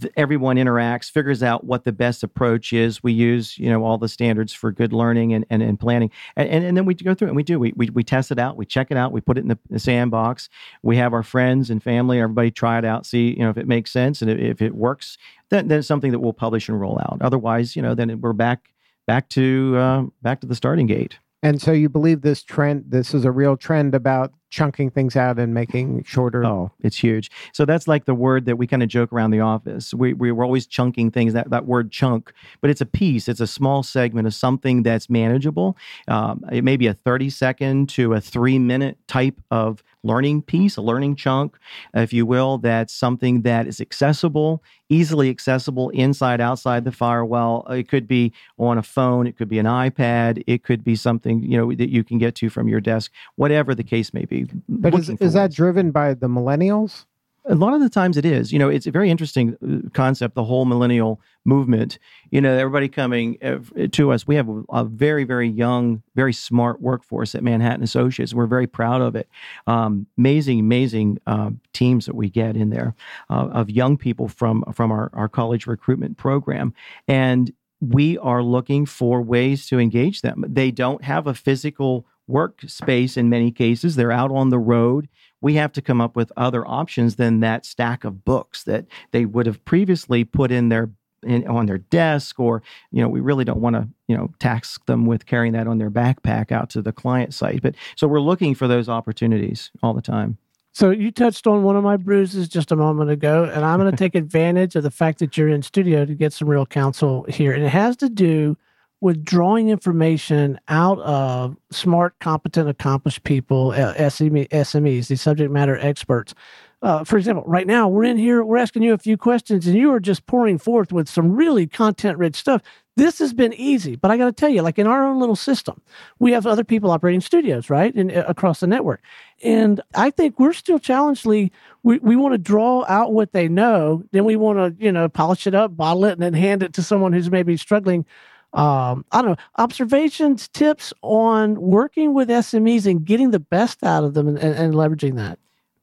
Th- 0.00 0.12
everyone 0.16 0.56
interacts, 0.56 1.10
figures 1.10 1.42
out 1.42 1.64
what 1.64 1.84
the 1.84 1.92
best 1.92 2.22
approach 2.22 2.72
is. 2.72 3.02
We 3.02 3.12
use, 3.12 3.58
you 3.58 3.68
know, 3.68 3.84
all 3.84 3.98
the 3.98 4.08
standards 4.08 4.52
for 4.52 4.70
good 4.70 4.92
learning 4.92 5.32
and, 5.32 5.44
and, 5.50 5.62
and 5.62 5.78
planning. 5.78 6.10
And, 6.36 6.48
and, 6.48 6.64
and 6.64 6.76
then 6.76 6.84
we 6.84 6.94
go 6.94 7.14
through 7.14 7.26
it 7.26 7.30
and 7.30 7.36
we 7.36 7.42
do. 7.42 7.58
We, 7.58 7.72
we, 7.74 7.90
we 7.90 8.04
test 8.04 8.30
it 8.30 8.38
out, 8.38 8.56
we 8.56 8.66
check 8.66 8.90
it 8.90 8.96
out, 8.96 9.12
we 9.12 9.20
put 9.20 9.36
it 9.36 9.40
in 9.42 9.48
the, 9.48 9.58
the 9.70 9.78
sandbox. 9.78 10.48
We 10.82 10.96
have 10.98 11.12
our 11.12 11.24
friends 11.24 11.70
and 11.70 11.82
family, 11.82 12.20
everybody 12.20 12.50
try 12.50 12.78
it 12.78 12.84
out, 12.84 13.04
see, 13.04 13.30
you 13.30 13.44
know, 13.44 13.50
if 13.50 13.58
it 13.58 13.66
makes 13.66 13.90
sense 13.90 14.22
and 14.22 14.30
if, 14.30 14.38
if 14.38 14.62
it 14.62 14.74
works 14.74 15.18
then, 15.50 15.68
then 15.68 15.78
it's 15.78 15.88
something 15.88 16.12
that 16.12 16.20
we'll 16.20 16.32
publish 16.32 16.68
and 16.68 16.80
roll 16.80 16.98
out. 16.98 17.18
Otherwise, 17.20 17.76
you 17.76 17.82
know, 17.82 17.94
then 17.94 18.20
we're 18.20 18.32
back 18.32 18.72
back 19.06 19.28
to 19.30 19.74
uh, 19.76 20.02
back 20.22 20.40
to 20.40 20.46
the 20.46 20.54
starting 20.54 20.86
gate. 20.86 21.18
and 21.42 21.60
so 21.60 21.72
you 21.72 21.88
believe 21.88 22.22
this 22.22 22.42
trend 22.42 22.84
this 22.88 23.14
is 23.14 23.24
a 23.24 23.30
real 23.30 23.56
trend 23.56 23.94
about 23.94 24.32
chunking 24.54 24.88
things 24.88 25.16
out 25.16 25.36
and 25.36 25.52
making 25.52 26.04
shorter 26.04 26.44
Oh, 26.44 26.70
it's 26.80 26.96
huge. 26.96 27.28
So 27.52 27.64
that's 27.64 27.88
like 27.88 28.04
the 28.04 28.14
word 28.14 28.46
that 28.46 28.56
we 28.56 28.68
kind 28.68 28.84
of 28.84 28.88
joke 28.88 29.12
around 29.12 29.32
the 29.32 29.40
office. 29.40 29.92
We, 29.92 30.12
we 30.12 30.30
we're 30.30 30.44
always 30.44 30.66
chunking 30.66 31.10
things. 31.10 31.32
That 31.32 31.50
that 31.50 31.66
word 31.66 31.90
chunk, 31.90 32.32
but 32.60 32.70
it's 32.70 32.80
a 32.80 32.86
piece. 32.86 33.28
It's 33.28 33.40
a 33.40 33.48
small 33.48 33.82
segment 33.82 34.28
of 34.28 34.34
something 34.34 34.84
that's 34.84 35.10
manageable. 35.10 35.76
Um, 36.06 36.44
it 36.52 36.62
may 36.62 36.76
be 36.76 36.86
a 36.86 36.94
thirty 36.94 37.30
second 37.30 37.88
to 37.90 38.14
a 38.14 38.20
three 38.20 38.60
minute 38.60 38.96
type 39.08 39.40
of 39.50 39.82
learning 40.04 40.42
piece, 40.42 40.76
a 40.76 40.82
learning 40.82 41.16
chunk, 41.16 41.58
if 41.94 42.12
you 42.12 42.26
will. 42.26 42.58
That's 42.58 42.94
something 42.94 43.42
that 43.42 43.66
is 43.66 43.80
accessible, 43.80 44.62
easily 44.88 45.30
accessible 45.30 45.90
inside, 45.90 46.40
outside 46.40 46.84
the 46.84 46.92
firewall. 46.92 47.66
Uh, 47.68 47.74
it 47.74 47.88
could 47.88 48.06
be 48.06 48.32
on 48.58 48.78
a 48.78 48.82
phone. 48.82 49.26
It 49.26 49.36
could 49.36 49.48
be 49.48 49.58
an 49.58 49.66
iPad. 49.66 50.42
It 50.46 50.62
could 50.62 50.84
be 50.84 50.94
something 50.94 51.42
you 51.42 51.56
know 51.56 51.74
that 51.74 51.90
you 51.90 52.04
can 52.04 52.18
get 52.18 52.34
to 52.36 52.50
from 52.50 52.68
your 52.68 52.80
desk. 52.80 53.10
Whatever 53.36 53.74
the 53.74 53.84
case 53.84 54.14
may 54.14 54.24
be. 54.24 54.46
but 54.68 54.94
is, 54.94 55.10
is 55.10 55.32
that 55.32 55.52
driven 55.52 55.90
by 55.90 56.14
the 56.14 56.28
millennials 56.28 57.06
a 57.46 57.54
lot 57.54 57.74
of 57.74 57.80
the 57.80 57.90
times 57.90 58.16
it 58.16 58.24
is. 58.24 58.52
You 58.52 58.58
know 58.58 58.68
it's 58.68 58.86
a 58.86 58.90
very 58.90 59.10
interesting 59.10 59.56
uh, 59.62 59.88
concept 59.90 60.34
the 60.34 60.44
whole 60.44 60.64
millennial 60.64 61.20
movement. 61.44 61.98
You 62.30 62.40
know 62.40 62.54
everybody 62.56 62.88
coming 62.88 63.38
uh, 63.42 63.58
to 63.92 64.12
us 64.12 64.26
we 64.26 64.36
have 64.36 64.48
a, 64.70 64.84
very 64.84 65.24
very 65.24 65.48
young 65.48 66.02
very 66.14 66.32
smart 66.32 66.80
workforce 66.80 67.34
at 67.34 67.42
manhattan 67.42 67.82
associates. 67.82 68.34
We're 68.34 68.46
very 68.46 68.66
proud 68.66 69.02
of 69.02 69.16
it. 69.16 69.28
Um, 69.66 70.06
amazing 70.18 70.60
amazing 70.60 71.18
uh, 71.26 71.50
teams 71.72 72.06
that 72.06 72.14
we 72.14 72.30
get 72.30 72.56
in 72.56 72.70
there 72.70 72.94
uh, 73.30 73.48
of 73.52 73.70
young 73.70 73.96
people 73.96 74.28
from 74.28 74.64
from 74.72 74.90
our, 74.90 75.10
our 75.12 75.28
college 75.28 75.66
recruitment 75.66 76.16
program. 76.16 76.74
And 77.08 77.52
we 77.80 78.16
are 78.18 78.42
looking 78.42 78.86
for 78.86 79.20
ways 79.20 79.66
to 79.66 79.78
engage 79.78 80.22
them. 80.22 80.44
They 80.48 80.70
don't 80.70 81.04
have 81.04 81.26
a 81.26 81.34
physical 81.34 82.06
workspace 82.30 83.16
in 83.16 83.28
many 83.28 83.50
cases. 83.50 83.96
They're 83.96 84.12
out 84.12 84.30
on 84.30 84.48
the 84.48 84.58
road 84.58 85.08
we 85.44 85.54
have 85.54 85.72
to 85.72 85.82
come 85.82 86.00
up 86.00 86.16
with 86.16 86.32
other 86.38 86.66
options 86.66 87.16
than 87.16 87.40
that 87.40 87.66
stack 87.66 88.02
of 88.02 88.24
books 88.24 88.64
that 88.64 88.86
they 89.10 89.26
would 89.26 89.44
have 89.44 89.62
previously 89.66 90.24
put 90.24 90.50
in 90.50 90.70
their 90.70 90.90
in, 91.22 91.46
on 91.46 91.66
their 91.66 91.78
desk 91.78 92.40
or 92.40 92.62
you 92.90 93.02
know 93.02 93.08
we 93.08 93.20
really 93.20 93.44
don't 93.44 93.60
want 93.60 93.76
to 93.76 93.86
you 94.08 94.16
know 94.16 94.32
tax 94.38 94.78
them 94.86 95.04
with 95.04 95.26
carrying 95.26 95.52
that 95.52 95.66
on 95.66 95.76
their 95.76 95.90
backpack 95.90 96.50
out 96.50 96.70
to 96.70 96.80
the 96.80 96.92
client 96.92 97.34
site. 97.34 97.60
But 97.60 97.74
so 97.94 98.08
we're 98.08 98.20
looking 98.20 98.54
for 98.54 98.66
those 98.66 98.88
opportunities 98.88 99.70
all 99.82 99.92
the 99.92 100.00
time. 100.00 100.38
So 100.72 100.90
you 100.90 101.10
touched 101.10 101.46
on 101.46 101.62
one 101.62 101.76
of 101.76 101.84
my 101.84 101.98
bruises 101.98 102.48
just 102.48 102.72
a 102.72 102.76
moment 102.76 103.10
ago, 103.10 103.44
and 103.44 103.66
I'm 103.66 103.78
going 103.78 103.90
to 103.90 103.96
take 103.96 104.14
advantage 104.14 104.76
of 104.76 104.82
the 104.82 104.90
fact 104.90 105.18
that 105.18 105.36
you're 105.36 105.48
in 105.48 105.60
studio 105.60 106.06
to 106.06 106.14
get 106.14 106.32
some 106.32 106.48
real 106.48 106.64
counsel 106.64 107.26
here, 107.28 107.52
and 107.52 107.62
it 107.62 107.68
has 107.68 107.98
to 107.98 108.08
do 108.08 108.56
with 109.04 109.22
drawing 109.22 109.68
information 109.68 110.58
out 110.68 110.98
of 111.00 111.54
smart, 111.70 112.18
competent, 112.20 112.70
accomplished 112.70 113.22
people, 113.22 113.72
uh, 113.72 113.92
SME, 113.96 114.48
SMEs, 114.48 115.08
the 115.08 115.16
subject 115.16 115.52
matter 115.52 115.76
experts. 115.76 116.34
uh, 116.80 117.04
for 117.04 117.18
example, 117.18 117.44
right 117.46 117.66
now 117.66 117.86
we're 117.86 118.04
in 118.04 118.16
here, 118.16 118.42
we're 118.42 118.56
asking 118.56 118.82
you 118.82 118.94
a 118.94 118.98
few 118.98 119.18
questions, 119.18 119.66
and 119.66 119.76
you 119.76 119.92
are 119.92 120.00
just 120.00 120.24
pouring 120.24 120.56
forth 120.56 120.90
with 120.90 121.06
some 121.06 121.36
really 121.36 121.66
content 121.66 122.16
rich 122.16 122.34
stuff. 122.34 122.62
This 122.96 123.18
has 123.18 123.34
been 123.34 123.52
easy, 123.52 123.94
but 123.94 124.10
I 124.10 124.16
got 124.16 124.24
to 124.24 124.32
tell 124.32 124.48
you, 124.48 124.62
like 124.62 124.78
in 124.78 124.86
our 124.86 125.04
own 125.04 125.20
little 125.20 125.36
system, 125.36 125.82
we 126.18 126.32
have 126.32 126.46
other 126.46 126.64
people 126.64 126.90
operating 126.90 127.20
studios, 127.20 127.68
right, 127.68 127.94
uh, 127.98 128.24
across 128.26 128.60
the 128.60 128.66
network. 128.66 129.02
And 129.42 129.82
I 129.94 130.08
think 130.08 130.40
we're 130.40 130.54
still 130.54 130.78
challenged. 130.78 131.26
Lee. 131.26 131.52
We 131.82 131.98
we 131.98 132.16
want 132.16 132.32
to 132.32 132.38
draw 132.38 132.86
out 132.88 133.12
what 133.12 133.32
they 133.32 133.48
know, 133.48 134.02
then 134.12 134.24
we 134.24 134.36
want 134.36 134.78
to 134.78 134.82
you 134.82 134.92
know 134.92 135.10
polish 135.10 135.46
it 135.46 135.54
up, 135.54 135.76
bottle 135.76 136.06
it, 136.06 136.12
and 136.12 136.22
then 136.22 136.32
hand 136.32 136.62
it 136.62 136.72
to 136.74 136.82
someone 136.82 137.12
who's 137.12 137.30
maybe 137.30 137.58
struggling 137.58 138.06
um, 138.54 139.04
I 139.10 139.20
don't 139.20 139.32
know, 139.32 139.44
observations, 139.58 140.48
tips 140.48 140.92
on 141.02 141.60
working 141.60 142.14
with 142.14 142.28
SMEs 142.28 142.86
and 142.86 143.04
getting 143.04 143.32
the 143.32 143.40
best 143.40 143.82
out 143.82 144.04
of 144.04 144.14
them 144.14 144.28
and, 144.28 144.38
and, 144.38 144.74
leveraging 144.74 145.16
that? 145.16 145.40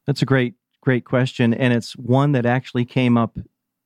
That's 0.07 0.21
a 0.21 0.25
great, 0.25 0.55
great 0.79 1.03
question. 1.03 1.53
And 1.53 1.73
it's 1.73 1.97
one 1.97 2.31
that 2.31 2.45
actually 2.45 2.85
came 2.85 3.17
up 3.17 3.37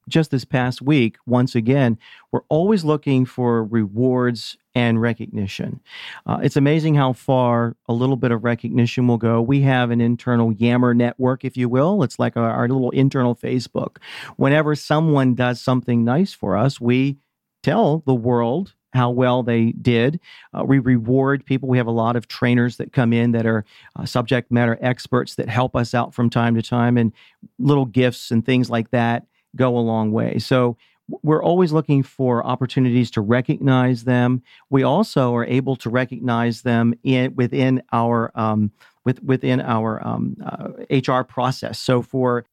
just 0.08 0.30
this 0.30 0.46
past 0.46 0.84
week. 0.84 1.18
Once 1.26 1.56
again, 1.56 1.98
we're 2.32 2.44
always 2.50 2.84
looking 2.84 3.26
for 3.26 3.64
rewards 3.64 4.56
and 4.76 5.02
recognition. 5.02 5.80
Uh, 6.28 6.40
it's 6.44 6.58
amazing 6.58 6.94
how 6.94 7.14
far 7.14 7.76
a 7.88 7.94
little 7.94 8.18
bit 8.18 8.32
of 8.32 8.44
recognition 8.44 9.08
will 9.08 9.18
go. 9.18 9.42
We 9.42 9.62
have 9.62 9.90
an 9.90 10.02
internal 10.02 10.52
Yammer 10.52 10.94
network, 10.94 11.44
if 11.44 11.58
you 11.58 11.70
will. 11.70 12.04
It's 12.04 12.20
like 12.20 12.38
our, 12.38 12.52
our 12.52 12.68
little 12.68 12.92
internal 12.92 13.36
Facebook. 13.36 13.98
Whenever 14.36 14.76
someone 14.76 15.34
does 15.34 15.60
something 15.60 16.04
nice 16.04 16.34
for 16.34 16.56
us, 16.56 16.80
we 16.80 17.18
tell 17.66 18.04
the 18.06 18.14
world 18.14 18.74
how 18.94 19.10
well 19.10 19.44
they 19.44 19.72
did. 19.74 20.20
Uh, 20.54 20.64
we 20.64 20.80
reward 20.80 21.46
people. 21.46 21.68
We 21.68 21.78
have 21.78 21.88
a 21.88 21.92
lot 21.92 22.16
of 22.16 22.28
trainers 22.28 22.78
that 22.78 22.94
come 22.94 23.12
in 23.12 23.32
that 23.32 23.46
are 23.46 23.66
uh, 23.96 24.06
subject 24.06 24.52
matter 24.52 24.78
experts 24.82 25.36
that 25.36 25.50
help 25.50 25.76
us 25.76 25.94
out 25.94 26.14
from 26.14 26.30
time 26.30 26.56
to 26.56 26.62
time, 26.62 26.98
and 26.98 27.12
little 27.60 27.86
gifts 27.86 28.32
and 28.32 28.46
things 28.46 28.70
like 28.70 28.92
that 28.92 29.26
go 29.56 29.78
a 29.78 29.80
long 29.80 30.12
way. 30.12 30.38
So 30.38 30.78
we're 31.24 31.44
always 31.44 31.72
looking 31.72 32.04
for 32.04 32.46
opportunities 32.46 33.12
to 33.12 33.22
recognize 33.22 34.04
them. 34.04 34.42
We 34.70 34.84
also 34.84 35.36
are 35.36 35.46
able 35.46 35.76
to 35.78 35.90
recognize 35.90 36.62
them 36.62 36.94
in 37.04 37.36
within 37.36 37.84
our 37.92 38.32
um, 38.36 38.72
with 39.04 39.22
within 39.24 39.60
our 39.60 40.06
um, 40.08 40.38
uh, 40.46 40.70
HR 40.90 41.24
process. 41.24 41.80
So 41.80 42.02
for 42.02 42.46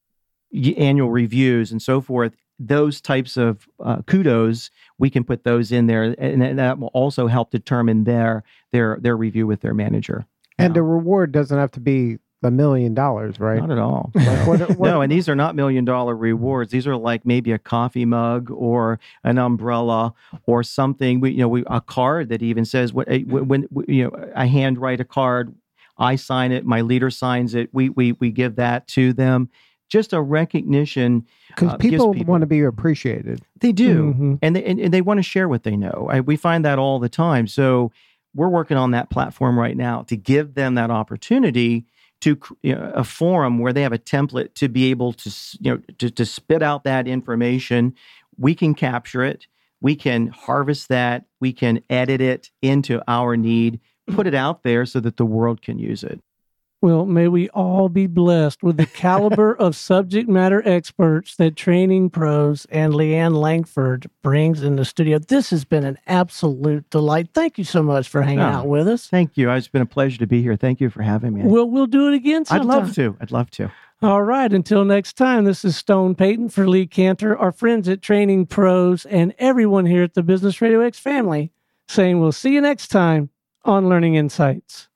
annual 0.77 1.11
reviews 1.11 1.71
and 1.71 1.81
so 1.81 2.01
forth, 2.01 2.35
those 2.59 3.01
types 3.01 3.37
of 3.37 3.69
uh, 3.83 4.03
kudos, 4.03 4.71
we 4.99 5.11
can 5.11 5.25
put 5.25 5.45
those 5.45 5.73
in 5.73 5.87
there, 5.87 6.15
and 6.19 6.59
that 6.59 6.79
will 6.79 6.91
also 6.95 7.27
help 7.27 7.51
determine 7.51 8.05
their 8.05 8.45
their 8.71 8.99
their 9.01 9.17
review 9.17 9.47
with 9.47 9.61
their 9.61 9.75
manager. 9.75 10.27
And 10.59 10.75
the 10.75 10.83
reward 10.83 11.33
doesn't 11.33 11.59
have 11.59 11.73
to 11.73 11.81
be 11.81 12.19
a 12.43 12.51
million 12.51 12.95
dollars, 12.95 13.39
right? 13.39 13.61
Not 13.61 13.71
at 13.71 13.79
all. 13.79 14.11
Like 14.15 14.47
what, 14.47 14.61
what, 14.77 14.79
no, 14.91 15.01
and 15.01 15.13
these 15.13 15.29
are 15.29 15.37
not 15.37 15.55
million 15.55 15.85
dollar 15.85 16.17
rewards. 16.17 16.73
These 16.73 16.87
are 16.87 16.97
like 16.97 17.25
maybe 17.25 17.53
a 17.53 17.59
coffee 17.59 18.05
mug 18.05 18.51
or 18.51 18.99
an 19.25 19.39
umbrella 19.39 20.15
or 20.47 20.63
something. 20.63 21.21
We, 21.21 21.33
you 21.33 21.39
know, 21.39 21.49
we 21.49 21.65
a 21.67 21.81
card 21.81 22.29
that 22.31 22.43
even 22.43 22.65
says 22.65 22.93
what 22.93 23.09
when, 23.09 23.63
when 23.71 23.85
you 23.89 24.05
know 24.05 24.33
I 24.35 24.47
handwrite 24.47 25.01
a 25.01 25.05
card, 25.05 25.55
I 25.99 26.17
sign 26.17 26.53
it, 26.53 26.65
my 26.65 26.81
leader 26.81 27.11
signs 27.11 27.55
it. 27.55 27.71
We 27.73 27.89
we 27.89 28.13
we 28.13 28.31
give 28.31 28.57
that 28.57 28.87
to 28.89 29.13
them 29.13 29.51
just 29.93 30.15
a 30.15 30.23
recognition 30.23 31.27
because 31.49 31.69
uh, 31.69 31.77
people, 31.77 32.15
people, 32.15 32.33
want 32.33 32.41
to 32.41 32.47
be 32.47 32.63
appreciated. 32.63 33.43
They 33.61 33.73
do, 33.73 34.15
mm-hmm. 34.15 34.35
and 34.41 34.57
they 34.57 34.65
and, 34.65 34.81
and, 34.81 34.93
they 34.93 35.03
want 35.03 35.19
to 35.19 35.23
share 35.23 35.51
what 35.51 35.65
they 35.65 35.77
know. 35.77 36.09
I, 36.11 36.21
we 36.21 36.37
find 36.37 36.65
that 36.65 36.79
all 36.79 36.99
the 36.99 37.11
time. 37.11 37.47
So 37.47 37.93
we're 38.35 38.49
working 38.49 38.79
on 38.79 38.93
that 38.93 39.11
platform 39.11 39.59
right 39.59 39.77
now 39.77 40.01
to 40.05 40.17
give 40.17 40.55
them 40.55 40.77
that 40.77 40.91
opportunity 40.91 41.85
to 42.23 42.39
you 42.63 42.75
know, 42.75 42.91
a 42.95 43.05
forum 43.05 43.59
where 43.59 43.75
they 43.75 43.83
have 43.83 43.93
a 43.93 43.99
template 43.99 44.55
to 44.55 44.71
be 44.71 44.91
able 44.91 45.13
to 45.13 45.31
you 45.61 45.73
know 45.73 45.83
to, 45.99 46.09
to 46.09 46.25
spit 46.25 46.63
out 46.63 46.85
that 46.85 47.07
information. 47.07 47.95
We 48.39 48.55
can 48.55 48.75
capture 48.75 49.23
it. 49.23 49.47
We 49.83 49.95
can 49.95 50.29
harvest 50.29 50.89
that. 50.89 51.27
We 51.39 51.53
can 51.53 51.83
edit 51.91 52.23
it 52.23 52.51
into 52.63 53.03
our 53.07 53.37
need. 53.37 53.79
Put 54.07 54.27
it 54.27 54.35
out 54.35 54.63
there 54.63 54.87
so 54.87 55.01
that 55.01 55.19
the 55.19 55.27
world 55.27 55.61
can 55.61 55.79
use 55.79 56.03
it. 56.03 56.23
Well, 56.83 57.07
may 57.07 57.29
we 57.29 57.49
all 57.51 57.89
be 57.89 58.09
blessed 58.09 58.65
with 58.65 58.77
the 58.77 58.87
caliber 58.87 59.55
of 59.59 59.77
subject 59.77 60.29
matter 60.29 60.61
experts 60.69 61.37
that 61.37 61.55
Training 61.55 62.11
Pros 62.11 62.67
and 62.71 62.93
Leanne 62.93 63.37
Langford 63.37 64.11
brings 64.21 64.65
in 64.65 64.75
the 64.75 64.85
studio. 64.85 65.21
This 65.21 65.51
has 65.51 65.65
been 65.65 65.85
an 65.85 65.97
absolute 66.09 66.91
delight. 66.91 67.29
Thank 67.35 67.57
you 67.57 67.63
so 67.63 67.85
much 67.85 68.09
for 68.09 68.23
hanging 68.23 68.41
oh, 68.41 68.49
out 68.49 68.67
with 68.67 68.89
us. 68.89 69.07
Thank 69.07 69.37
you. 69.37 69.49
It's 69.53 69.69
been 69.69 69.81
a 69.81 69.87
pleasure 69.87 70.19
to 70.19 70.27
be 70.27 70.43
here. 70.43 70.57
Thank 70.57 70.81
you 70.81 70.91
for 70.91 71.03
having 71.03 71.35
me. 71.35 71.43
We'll, 71.45 71.71
we'll 71.71 71.87
do 71.87 72.09
it 72.09 72.15
again 72.15 72.45
sometime. 72.45 72.69
I'd 72.69 72.75
love 72.75 72.95
to. 72.97 73.17
I'd 73.21 73.31
love 73.31 73.51
to. 73.53 73.71
All 74.03 74.25
right. 74.25 74.53
Until 74.53 74.85
next 74.85 75.17
time, 75.17 75.45
this 75.45 75.65
is 75.65 75.77
Stone 75.77 76.17
Payton 76.17 76.49
for 76.49 76.69
Lee 76.69 76.89
Kantor, 76.89 77.39
our 77.39 77.53
friends 77.53 77.89
at 77.89 78.03
Training 78.03 78.47
Pros, 78.47 79.07
and 79.07 79.33
everyone 79.39 79.87
here 79.87 80.03
at 80.03 80.15
the 80.15 80.25
Business 80.25 80.61
Radio 80.61 80.81
X 80.81 80.99
family 80.99 81.53
saying 81.87 82.19
we'll 82.19 82.33
see 82.33 82.55
you 82.55 82.61
next 82.61 82.89
time 82.89 83.31
on 83.65 83.89
Learning 83.89 84.17
Insights. 84.17 84.89